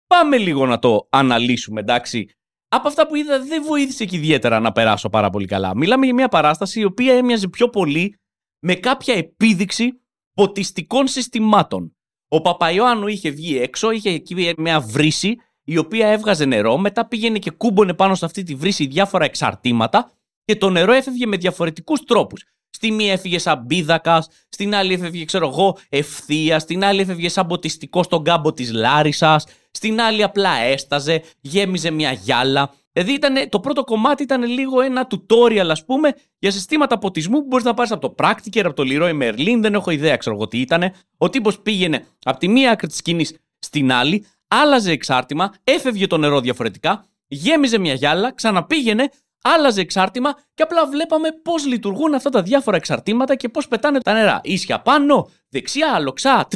πάμε 0.08 0.38
λίγο 0.38 0.66
να 0.66 0.80
το 0.80 1.08
αναλύσουμε, 1.10 1.80
εντάξει. 1.80 2.30
Από 2.68 2.88
αυτά 2.88 3.08
που 3.08 3.16
είδα 3.16 3.40
δεν 3.40 3.64
βοήθησε 3.64 4.06
και 4.06 4.16
ιδιαίτερα 4.16 4.60
να 4.60 4.72
περάσω 4.72 5.10
πάρα 5.10 5.30
πολύ 5.30 5.46
καλά. 5.46 5.76
Μιλάμε 5.76 6.06
για 6.06 6.14
μια 6.14 6.28
παράσταση 6.28 6.80
η 6.80 6.84
οποία 6.84 7.14
έμοιαζε 7.14 7.48
πιο 7.48 7.70
πολύ 7.70 8.16
με 8.60 8.76
κάποια 8.76 9.14
επίδειξη 9.14 10.02
ποτιστικών 10.34 11.08
συστημάτων. 11.08 11.96
Ο 12.28 12.42
Παπαϊωάννου 12.42 13.08
είχε 13.08 13.30
βγει 13.30 13.58
έξω, 13.58 13.92
είχε 13.92 14.10
εκεί 14.10 14.54
μια 14.58 14.80
βρύση 14.80 15.36
η 15.64 15.78
οποία 15.78 16.08
έβγαζε 16.08 16.46
νερό, 16.46 16.78
μετά 16.78 17.08
πήγαινε 17.08 17.40
και 17.40 17.52
κούμπονε 17.52 17.94
πάνω 17.94 18.16
σε 18.16 18.26
αυτή 18.26 18.44
τη 18.44 18.56
βρύση 18.56 18.86
διάφορα 18.86 19.26
εξαρτήματα 19.26 20.12
και 20.44 20.56
το 20.56 20.70
νερό 20.70 20.92
έφευγε 20.92 21.26
με 21.26 21.38
διαφορετικούς 21.38 22.04
τρόπους. 22.04 22.44
Στη 22.70 22.92
μία 22.92 23.12
έφυγε 23.12 23.40
σαν 23.40 23.64
μπίδακα, 23.66 24.26
στην 24.50 24.76
άλλη 24.76 24.94
έφευγε, 24.94 25.26
ξέρω 25.26 25.48
εγώ, 25.48 25.78
ευθεία, 25.90 26.60
στην 26.60 26.84
άλλη 26.84 27.02
έφευγε 27.02 27.30
σαν 27.30 27.48
ποτιστικό 27.48 28.04
στον 28.04 28.24
κάμπο 28.24 28.54
της 28.54 28.72
Λάρισας, 28.72 29.46
στην 29.72 30.02
άλλη 30.02 30.24
απλά 30.24 30.58
έσταζε, 30.58 31.24
γέμιζε 31.42 31.92
μια 31.92 32.12
γυάλα. 32.12 32.74
Δηλαδή 32.92 33.14
ήταν, 33.14 33.50
το 33.50 33.60
πρώτο 33.60 33.84
κομμάτι 33.84 34.24
ήταν 34.24 34.44
λίγο 34.44 34.82
ένα 34.82 35.08
tutorial, 35.10 35.68
ας 35.70 35.86
πούμε, 35.86 36.14
για 36.40 36.52
συστήματα 36.52 36.98
ποτισμού 36.98 37.40
που 37.40 37.46
μπορείς 37.48 37.66
να 37.66 37.74
πάρεις 37.74 37.92
από 37.92 38.10
το 38.10 38.16
Practiker, 38.18 38.62
από 38.66 38.74
το 38.74 38.84
Leroy 38.86 39.22
Merlin. 39.22 39.58
Δεν 39.60 39.74
έχω 39.74 39.92
ιδέα, 39.92 40.18
ξέρω 40.18 40.36
εγώ 40.36 40.48
τι 40.48 40.60
ήταν. 40.60 40.92
Ο 41.18 41.30
τύπος 41.30 41.60
πήγαινε 41.60 42.06
από 42.24 42.40
τη 42.40 42.48
μία 42.48 42.72
άκρη 42.72 42.88
της 42.88 42.98
σκηνής 42.98 43.36
στην 43.60 43.92
άλλη, 43.92 44.26
άλλαζε 44.48 44.92
εξάρτημα, 44.92 45.54
έφευγε 45.64 46.08
το 46.08 46.18
νερό 46.18 46.40
διαφορετικά, 46.40 47.06
γέμιζε 47.28 47.78
μια 47.78 47.94
γυάλα, 47.94 48.34
ξαναπήγαινε, 48.34 49.10
άλλαζε 49.42 49.82
εξάρτημα 49.82 50.34
και 50.54 50.64
απλά 50.64 50.88
βλέπαμε 50.88 51.30
πώ 51.32 51.54
λειτουργούν 51.68 52.14
αυτά 52.14 52.30
τα 52.30 52.42
διάφορα 52.42 52.78
εξαρτήματα 52.78 53.36
και 53.36 53.50
πώ 53.50 53.62
πετάνε 53.70 54.00
τα 54.00 54.14
νερά. 54.14 54.40
Ίσια 54.44 54.82
πάνω, 54.82 55.30
δεξιά, 55.50 56.00
λοξά, 56.00 56.48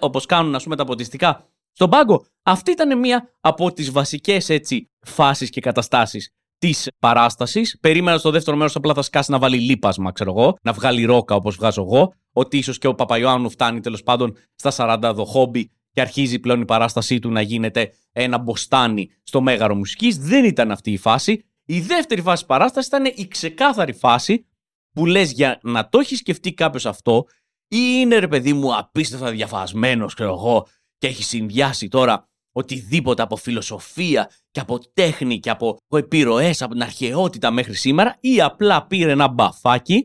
όπω 0.00 0.20
κάνουν 0.20 0.54
α 0.54 0.60
πούμε 0.62 0.76
τα 0.76 0.84
ποτιστικά 0.84 1.46
στον 1.72 1.90
πάγκο. 1.90 2.24
Αυτή 2.42 2.70
ήταν 2.70 2.98
μία 2.98 3.28
από 3.40 3.72
τι 3.72 3.82
βασικέ 3.90 4.38
έτσι 4.46 4.90
φάσει 5.00 5.48
και 5.48 5.60
καταστάσει 5.60 6.32
τη 6.58 6.72
παράσταση. 6.98 7.78
Περίμενα 7.80 8.18
στο 8.18 8.30
δεύτερο 8.30 8.56
μέρο 8.56 8.70
απλά 8.74 8.94
θα 8.94 9.02
σκάσει 9.02 9.30
να 9.30 9.38
βάλει 9.38 9.58
λίπασμα, 9.58 10.12
ξέρω 10.12 10.34
εγώ, 10.36 10.56
να 10.62 10.72
βγάλει 10.72 11.04
ρόκα 11.04 11.34
όπω 11.34 11.50
βγάζω 11.50 11.82
εγώ. 11.82 12.12
Ότι 12.32 12.58
ίσω 12.58 12.72
και 12.72 12.86
ο 12.86 12.94
Παπαϊωάννου 12.94 13.50
φτάνει 13.50 13.80
τέλο 13.80 14.00
πάντων 14.04 14.36
στα 14.54 15.00
40 15.10 15.12
δοχόμπι 15.14 15.70
και 15.96 16.02
αρχίζει 16.02 16.38
πλέον 16.38 16.60
η 16.60 16.64
παράστασή 16.64 17.18
του 17.18 17.30
να 17.30 17.40
γίνεται 17.40 17.92
ένα 18.12 18.38
μποστάνι 18.38 19.10
στο 19.22 19.40
μέγαρο 19.40 19.74
μουσικής. 19.74 20.18
Δεν 20.18 20.44
ήταν 20.44 20.70
αυτή 20.70 20.92
η 20.92 20.96
φάση. 20.96 21.44
Η 21.66 21.80
δεύτερη 21.80 22.20
φάση 22.20 22.46
παράστασης 22.46 22.88
ήταν 22.88 23.04
η 23.14 23.28
ξεκάθαρη 23.28 23.92
φάση 23.92 24.46
που 24.92 25.06
λες 25.06 25.32
για 25.32 25.58
να 25.62 25.88
το 25.88 25.98
έχει 25.98 26.16
σκεφτεί 26.16 26.54
κάποιος 26.54 26.86
αυτό, 26.86 27.24
ή 27.68 27.78
είναι 27.78 28.18
ρε 28.18 28.28
παιδί 28.28 28.52
μου 28.52 28.76
απίστευτα 28.76 29.30
διαφασμένος, 29.30 30.14
ξέρω 30.14 30.32
εγώ, 30.32 30.66
και 30.98 31.06
έχει 31.06 31.22
συνδυάσει 31.22 31.88
τώρα 31.88 32.28
οτιδήποτε 32.52 33.22
από 33.22 33.36
φιλοσοφία 33.36 34.30
και 34.50 34.60
από 34.60 34.78
τέχνη 34.92 35.40
και 35.40 35.50
από 35.50 35.76
επιρροές 35.88 36.62
από 36.62 36.72
την 36.72 36.82
αρχαιότητα 36.82 37.50
μέχρι 37.50 37.74
σήμερα, 37.74 38.16
ή 38.20 38.40
απλά 38.40 38.86
πήρε 38.86 39.10
ένα 39.10 39.28
μπαφάκι, 39.28 40.02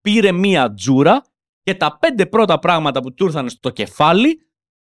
πήρε 0.00 0.32
μία 0.32 0.74
τζούρα 0.74 1.22
και 1.62 1.74
τα 1.74 1.98
πέντε 1.98 2.26
πρώτα 2.26 2.58
πράγματα 2.58 3.00
που 3.02 3.14
του 3.14 3.24
ήρθαν 3.24 3.48
στο 3.48 3.70
κεφάλι 3.70 4.40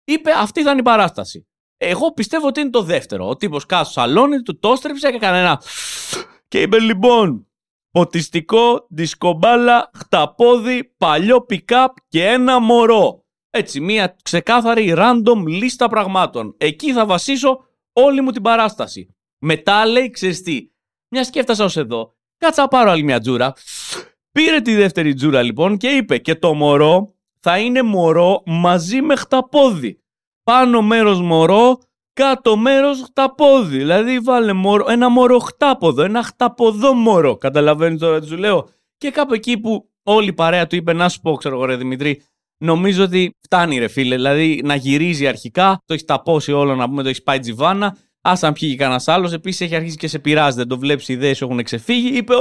είπε 0.04 0.30
αυτή 0.30 0.62
θα 0.62 0.70
είναι 0.70 0.80
η 0.80 0.82
παράσταση. 0.82 1.46
Εγώ 1.76 2.12
πιστεύω 2.12 2.46
ότι 2.46 2.60
είναι 2.60 2.70
το 2.70 2.82
δεύτερο. 2.82 3.28
Ο 3.28 3.36
τύπος 3.36 3.66
κάτω 3.66 3.84
στο 3.84 3.92
σαλόνι 3.92 4.42
του 4.42 4.58
το 4.58 4.70
έστρεψε 4.72 5.10
και 5.10 5.16
έκανε 5.16 5.38
ένα. 5.38 5.62
Και 6.48 6.60
είπε 6.60 6.78
λοιπόν, 6.78 7.46
ποτιστικό, 7.90 8.86
δισκομπάλα, 8.88 9.90
χταπόδι, 9.94 10.94
παλιό 10.98 11.40
πικάπ 11.40 11.92
και 12.08 12.26
ένα 12.26 12.60
μωρό. 12.60 13.24
Έτσι, 13.50 13.80
μια 13.80 14.16
ξεκάθαρη 14.22 14.94
random 14.96 15.46
λίστα 15.46 15.88
πραγμάτων. 15.88 16.54
Εκεί 16.58 16.92
θα 16.92 17.06
βασίσω 17.06 17.66
όλη 17.92 18.20
μου 18.20 18.30
την 18.30 18.42
παράσταση. 18.42 19.16
Μετά 19.38 19.86
λέει, 19.86 20.10
ξέρεις 20.10 20.42
τι, 20.42 20.70
μια 21.08 21.24
σκέφτασα 21.24 21.64
ως 21.64 21.76
εδώ, 21.76 22.16
κάτσα 22.36 22.68
πάρω 22.68 22.90
άλλη 22.90 23.02
μια 23.02 23.20
τζούρα. 23.20 23.52
Πήρε 24.32 24.60
τη 24.60 24.74
δεύτερη 24.74 25.14
τζούρα 25.14 25.42
λοιπόν 25.42 25.76
και 25.76 25.88
είπε 25.88 26.18
και 26.18 26.34
το 26.34 26.54
μωρό 26.54 27.11
θα 27.42 27.58
είναι 27.58 27.82
μωρό 27.82 28.42
μαζί 28.46 29.02
με 29.02 29.16
χταπόδι. 29.16 29.98
Πάνω 30.42 30.82
μέρος 30.82 31.20
μωρό, 31.20 31.78
κάτω 32.12 32.56
μέρος 32.56 33.02
χταπόδι. 33.02 33.76
Δηλαδή 33.76 34.18
βάλε 34.18 34.52
μωρό, 34.52 34.86
ένα 34.88 35.08
μωρό 35.08 35.38
χτάποδο, 35.38 36.02
ένα 36.02 36.22
χταποδό 36.22 36.94
μωρό. 36.94 37.36
Καταλαβαίνεις 37.36 38.00
τώρα 38.00 38.20
τι 38.20 38.26
σου 38.26 38.36
λέω; 38.36 38.68
Και 38.98 39.10
κάπου 39.10 39.34
εκεί 39.34 39.58
που 39.58 39.90
όλη 40.02 40.28
η 40.28 40.32
παρέα 40.32 40.66
του 40.66 40.76
είπε 40.76 40.92
να 40.92 41.08
σου 41.08 41.20
πω 41.20 41.34
ξέρω 41.34 41.54
εγώ 41.54 41.64
ρε 41.64 41.76
Δημητρή, 41.76 42.22
νομίζω 42.58 43.04
ότι 43.04 43.36
φτάνει 43.40 43.78
ρε 43.78 43.88
φίλε. 43.88 44.14
Δηλαδή 44.14 44.60
να 44.64 44.74
γυρίζει 44.74 45.26
αρχικά, 45.26 45.82
το 45.84 45.94
έχεις 45.94 46.04
ταπώσει 46.04 46.52
όλο 46.52 46.74
να 46.74 46.88
πούμε, 46.88 47.02
το 47.02 47.08
έχεις 47.08 47.22
πάει 47.22 47.38
τζιβάνα. 47.38 47.96
Α 48.24 48.32
αν 48.40 48.52
πιει 48.52 48.74
κανένας 48.76 49.08
άλλος, 49.08 49.32
επίσης 49.32 49.60
έχει 49.60 49.74
αρχίσει 49.74 49.96
και 49.96 50.08
σε 50.08 50.18
πειράζει, 50.18 50.56
δεν 50.56 50.68
το 50.68 50.78
βλέπεις, 50.78 51.08
οι 51.08 51.12
ιδέες 51.12 51.42
έχουν 51.42 51.62
ξεφύγει. 51.62 52.16
Είπε, 52.16 52.34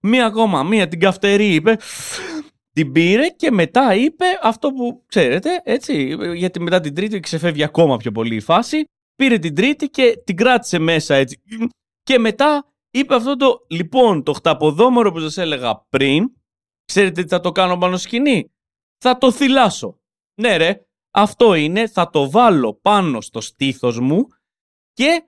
μία 0.00 0.26
ακόμα, 0.26 0.62
μία 0.62 0.88
την 0.88 1.00
καυτερή, 1.00 1.54
είπε. 1.54 1.76
Την 2.76 2.92
πήρε 2.92 3.28
και 3.28 3.50
μετά 3.50 3.94
είπε 3.94 4.24
αυτό 4.42 4.72
που 4.72 5.04
ξέρετε, 5.06 5.60
έτσι, 5.64 6.16
γιατί 6.34 6.60
μετά 6.60 6.80
την 6.80 6.94
τρίτη 6.94 7.20
ξεφεύγει 7.20 7.62
ακόμα 7.62 7.96
πιο 7.96 8.12
πολύ 8.12 8.34
η 8.34 8.40
φάση. 8.40 8.84
Πήρε 9.14 9.38
την 9.38 9.54
τρίτη 9.54 9.88
και 9.88 10.22
την 10.24 10.36
κράτησε 10.36 10.78
μέσα 10.78 11.14
έτσι. 11.14 11.42
Και 12.02 12.18
μετά 12.18 12.74
είπε 12.90 13.14
αυτό 13.14 13.36
το, 13.36 13.64
λοιπόν, 13.68 14.22
το 14.22 14.32
χταποδόμορο 14.32 15.12
που 15.12 15.20
σας 15.20 15.36
έλεγα 15.36 15.86
πριν, 15.88 16.24
ξέρετε 16.84 17.22
τι 17.22 17.28
θα 17.28 17.40
το 17.40 17.52
κάνω 17.52 17.78
πάνω 17.78 17.96
σκηνή; 17.96 18.50
θα 18.98 19.18
το 19.18 19.32
θυλάσω. 19.32 19.98
Ναι 20.40 20.56
ρε, 20.56 20.86
αυτό 21.10 21.54
είναι, 21.54 21.88
θα 21.88 22.10
το 22.10 22.30
βάλω 22.30 22.74
πάνω 22.74 23.20
στο 23.20 23.40
στήθος 23.40 23.98
μου 23.98 24.26
και 24.92 25.24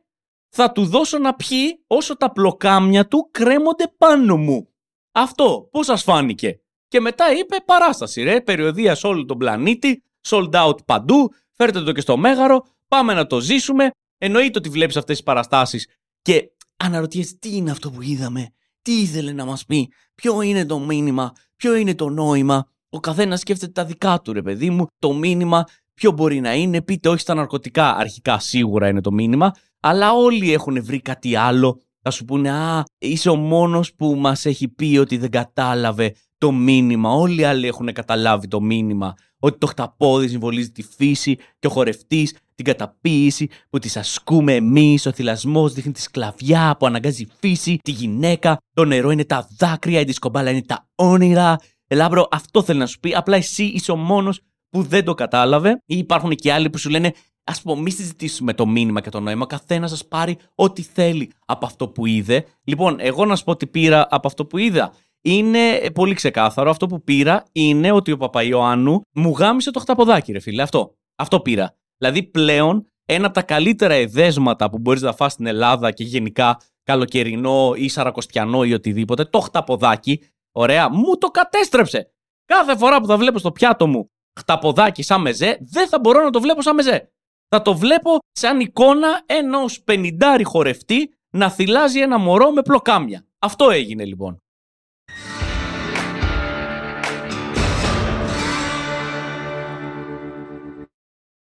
θα 0.48 0.72
του 0.72 0.84
δώσω 0.86 1.18
να 1.18 1.34
πιει 1.34 1.84
όσο 1.86 2.16
τα 2.16 2.32
πλοκάμια 2.32 3.08
του 3.08 3.28
κρέμονται 3.30 3.94
πάνω 3.98 4.36
μου. 4.36 4.68
Αυτό, 5.12 5.68
πώς 5.70 5.86
σας 5.86 6.02
φάνηκε; 6.02 6.60
Και 6.88 7.00
μετά 7.00 7.32
είπε 7.32 7.56
παράσταση 7.64 8.22
ρε, 8.22 8.40
περιοδία 8.40 8.94
σε 8.94 9.06
όλο 9.06 9.24
τον 9.24 9.38
πλανήτη, 9.38 10.02
sold 10.28 10.50
out 10.50 10.84
παντού, 10.84 11.32
φέρτε 11.52 11.80
το 11.82 11.92
και 11.92 12.00
στο 12.00 12.16
Μέγαρο, 12.16 12.64
πάμε 12.88 13.14
να 13.14 13.26
το 13.26 13.40
ζήσουμε. 13.40 13.90
Εννοείται 14.18 14.58
ότι 14.58 14.68
βλέπεις 14.68 14.96
αυτές 14.96 15.16
τις 15.16 15.24
παραστάσεις 15.24 15.86
και 16.22 16.50
αναρωτιέσαι 16.76 17.36
τι 17.38 17.56
είναι 17.56 17.70
αυτό 17.70 17.90
που 17.90 18.02
είδαμε, 18.02 18.48
τι 18.82 19.00
ήθελε 19.00 19.32
να 19.32 19.44
μας 19.44 19.64
πει, 19.64 19.92
ποιο 20.14 20.42
είναι 20.42 20.66
το 20.66 20.78
μήνυμα, 20.78 21.32
ποιο 21.56 21.74
είναι 21.74 21.94
το 21.94 22.08
νόημα. 22.08 22.68
Ο 22.90 23.00
καθένας 23.00 23.40
σκέφτεται 23.40 23.72
τα 23.72 23.84
δικά 23.84 24.20
του, 24.20 24.32
ρε 24.32 24.42
παιδί 24.42 24.70
μου. 24.70 24.86
Το 24.98 25.12
μήνυμα 25.12 25.64
ποιο 25.94 26.10
μπορεί 26.10 26.40
να 26.40 26.54
είναι, 26.54 26.82
πείτε 26.82 27.08
όχι 27.08 27.20
στα 27.20 27.34
ναρκωτικά. 27.34 27.96
Αρχικά 27.96 28.38
σίγουρα 28.38 28.88
είναι 28.88 29.00
το 29.00 29.12
μήνυμα, 29.12 29.54
αλλά 29.80 30.12
όλοι 30.12 30.52
έχουν 30.52 30.84
βρει 30.84 31.00
κάτι 31.00 31.36
άλλο. 31.36 31.80
Θα 32.02 32.10
σου 32.10 32.24
πούνε, 32.24 32.50
Α, 32.50 32.84
είσαι 32.98 33.30
ο 33.30 33.36
μόνος 33.36 33.94
που 33.94 34.14
μας 34.14 34.44
έχει 34.44 34.68
πει 34.68 34.98
ότι 34.98 35.16
δεν 35.16 35.30
κατάλαβε 35.30 36.14
το 36.38 36.52
μήνυμα. 36.52 37.10
Όλοι 37.10 37.40
οι 37.40 37.44
άλλοι 37.44 37.66
έχουν 37.66 37.92
καταλάβει 37.92 38.48
το 38.48 38.60
μήνυμα. 38.60 39.14
Ότι 39.38 39.58
το 39.58 39.66
χταπόδι 39.66 40.28
συμβολίζει 40.28 40.70
τη 40.70 40.82
φύση 40.82 41.36
και 41.58 41.66
ο 41.66 41.70
χορευτής 41.70 42.36
την 42.54 42.64
καταποίηση 42.64 43.48
που 43.70 43.78
της 43.78 43.96
ασκούμε 43.96 44.54
εμείς. 44.54 45.06
Ο 45.06 45.12
θυλασμός 45.12 45.72
δείχνει 45.72 45.92
τη 45.92 46.00
σκλαβιά 46.00 46.76
που 46.78 46.86
αναγκάζει 46.86 47.22
η 47.22 47.28
φύση, 47.40 47.78
τη 47.82 47.90
γυναίκα. 47.90 48.56
Το 48.72 48.84
νερό 48.84 49.10
είναι 49.10 49.24
τα 49.24 49.48
δάκρυα, 49.58 50.00
η 50.00 50.04
δισκομπάλα 50.04 50.50
είναι 50.50 50.62
τα 50.62 50.88
όνειρα. 50.94 51.56
Ελάμπρο, 51.86 52.28
αυτό 52.30 52.62
θέλει 52.62 52.78
να 52.78 52.86
σου 52.86 53.00
πει. 53.00 53.14
Απλά 53.14 53.36
εσύ 53.36 53.64
είσαι 53.64 53.92
ο 53.92 53.96
μόνος 53.96 54.40
που 54.70 54.82
δεν 54.82 55.04
το 55.04 55.14
κατάλαβε. 55.14 55.70
Ή 55.86 55.98
υπάρχουν 55.98 56.30
και 56.30 56.52
άλλοι 56.52 56.70
που 56.70 56.78
σου 56.78 56.90
λένε 56.90 57.12
Α 57.48 57.60
πούμε, 57.62 57.82
μη 57.82 57.90
συζητήσουμε 57.90 58.54
το 58.54 58.66
μήνυμα 58.66 59.00
και 59.00 59.10
το 59.10 59.20
νόημα. 59.20 59.46
Καθένας 59.46 59.90
σας 59.90 60.06
πάρει 60.06 60.36
ό,τι 60.54 60.82
θέλει 60.82 61.32
από 61.46 61.66
αυτό 61.66 61.88
που 61.88 62.06
είδε. 62.06 62.44
Λοιπόν, 62.64 62.96
εγώ 63.00 63.24
να 63.24 63.36
σου 63.36 63.44
πω 63.44 63.56
τι 63.56 63.66
πήρα 63.66 64.06
από 64.10 64.26
αυτό 64.26 64.46
που 64.46 64.58
είδα. 64.58 64.92
Είναι 65.22 65.90
πολύ 65.94 66.14
ξεκάθαρο. 66.14 66.70
Αυτό 66.70 66.86
που 66.86 67.02
πήρα 67.02 67.44
είναι 67.52 67.90
ότι 67.92 68.12
ο 68.12 68.16
Παπαϊωάννου 68.16 69.00
μου 69.14 69.30
γάμισε 69.30 69.70
το 69.70 69.80
χταποδάκι, 69.80 70.32
ρε 70.32 70.40
φίλε. 70.40 70.62
Αυτό. 70.62 70.94
Αυτό 71.16 71.40
πήρα. 71.40 71.76
Δηλαδή 71.98 72.22
πλέον 72.22 72.86
ένα 73.04 73.26
από 73.26 73.34
τα 73.34 73.42
καλύτερα 73.42 73.94
εδέσματα 73.94 74.70
που 74.70 74.78
μπορείς 74.78 75.02
να 75.02 75.12
φας 75.12 75.32
στην 75.32 75.46
Ελλάδα 75.46 75.90
και 75.90 76.04
γενικά 76.04 76.60
καλοκαιρινό 76.82 77.72
ή 77.76 77.88
σαρακοστιανό 77.88 78.64
ή 78.64 78.72
οτιδήποτε, 78.72 79.24
το 79.24 79.40
χταποδάκι, 79.40 80.20
ωραία, 80.52 80.90
μου 80.90 81.18
το 81.18 81.28
κατέστρεψε. 81.28 82.12
Κάθε 82.44 82.76
φορά 82.76 83.00
που 83.00 83.06
θα 83.06 83.16
βλέπω 83.16 83.38
στο 83.38 83.52
πιάτο 83.52 83.86
μου 83.86 84.10
χταποδάκι 84.38 85.02
σαν 85.02 85.20
μεζέ, 85.20 85.58
δεν 85.60 85.88
θα 85.88 85.98
μπορώ 85.98 86.24
να 86.24 86.30
το 86.30 86.40
βλέπω 86.40 86.62
σαν 86.62 86.74
μεζέ. 86.74 87.12
Θα 87.48 87.62
το 87.62 87.76
βλέπω 87.76 88.18
σαν 88.32 88.60
εικόνα 88.60 89.22
ενός 89.26 89.82
πενιντάρι 89.82 90.44
χορευτή 90.44 91.14
να 91.30 91.50
θυλάζει 91.50 92.00
ένα 92.00 92.18
μωρό 92.18 92.50
με 92.50 92.62
πλοκάμια. 92.62 93.26
Αυτό 93.38 93.70
έγινε 93.70 94.04
λοιπόν. 94.04 94.38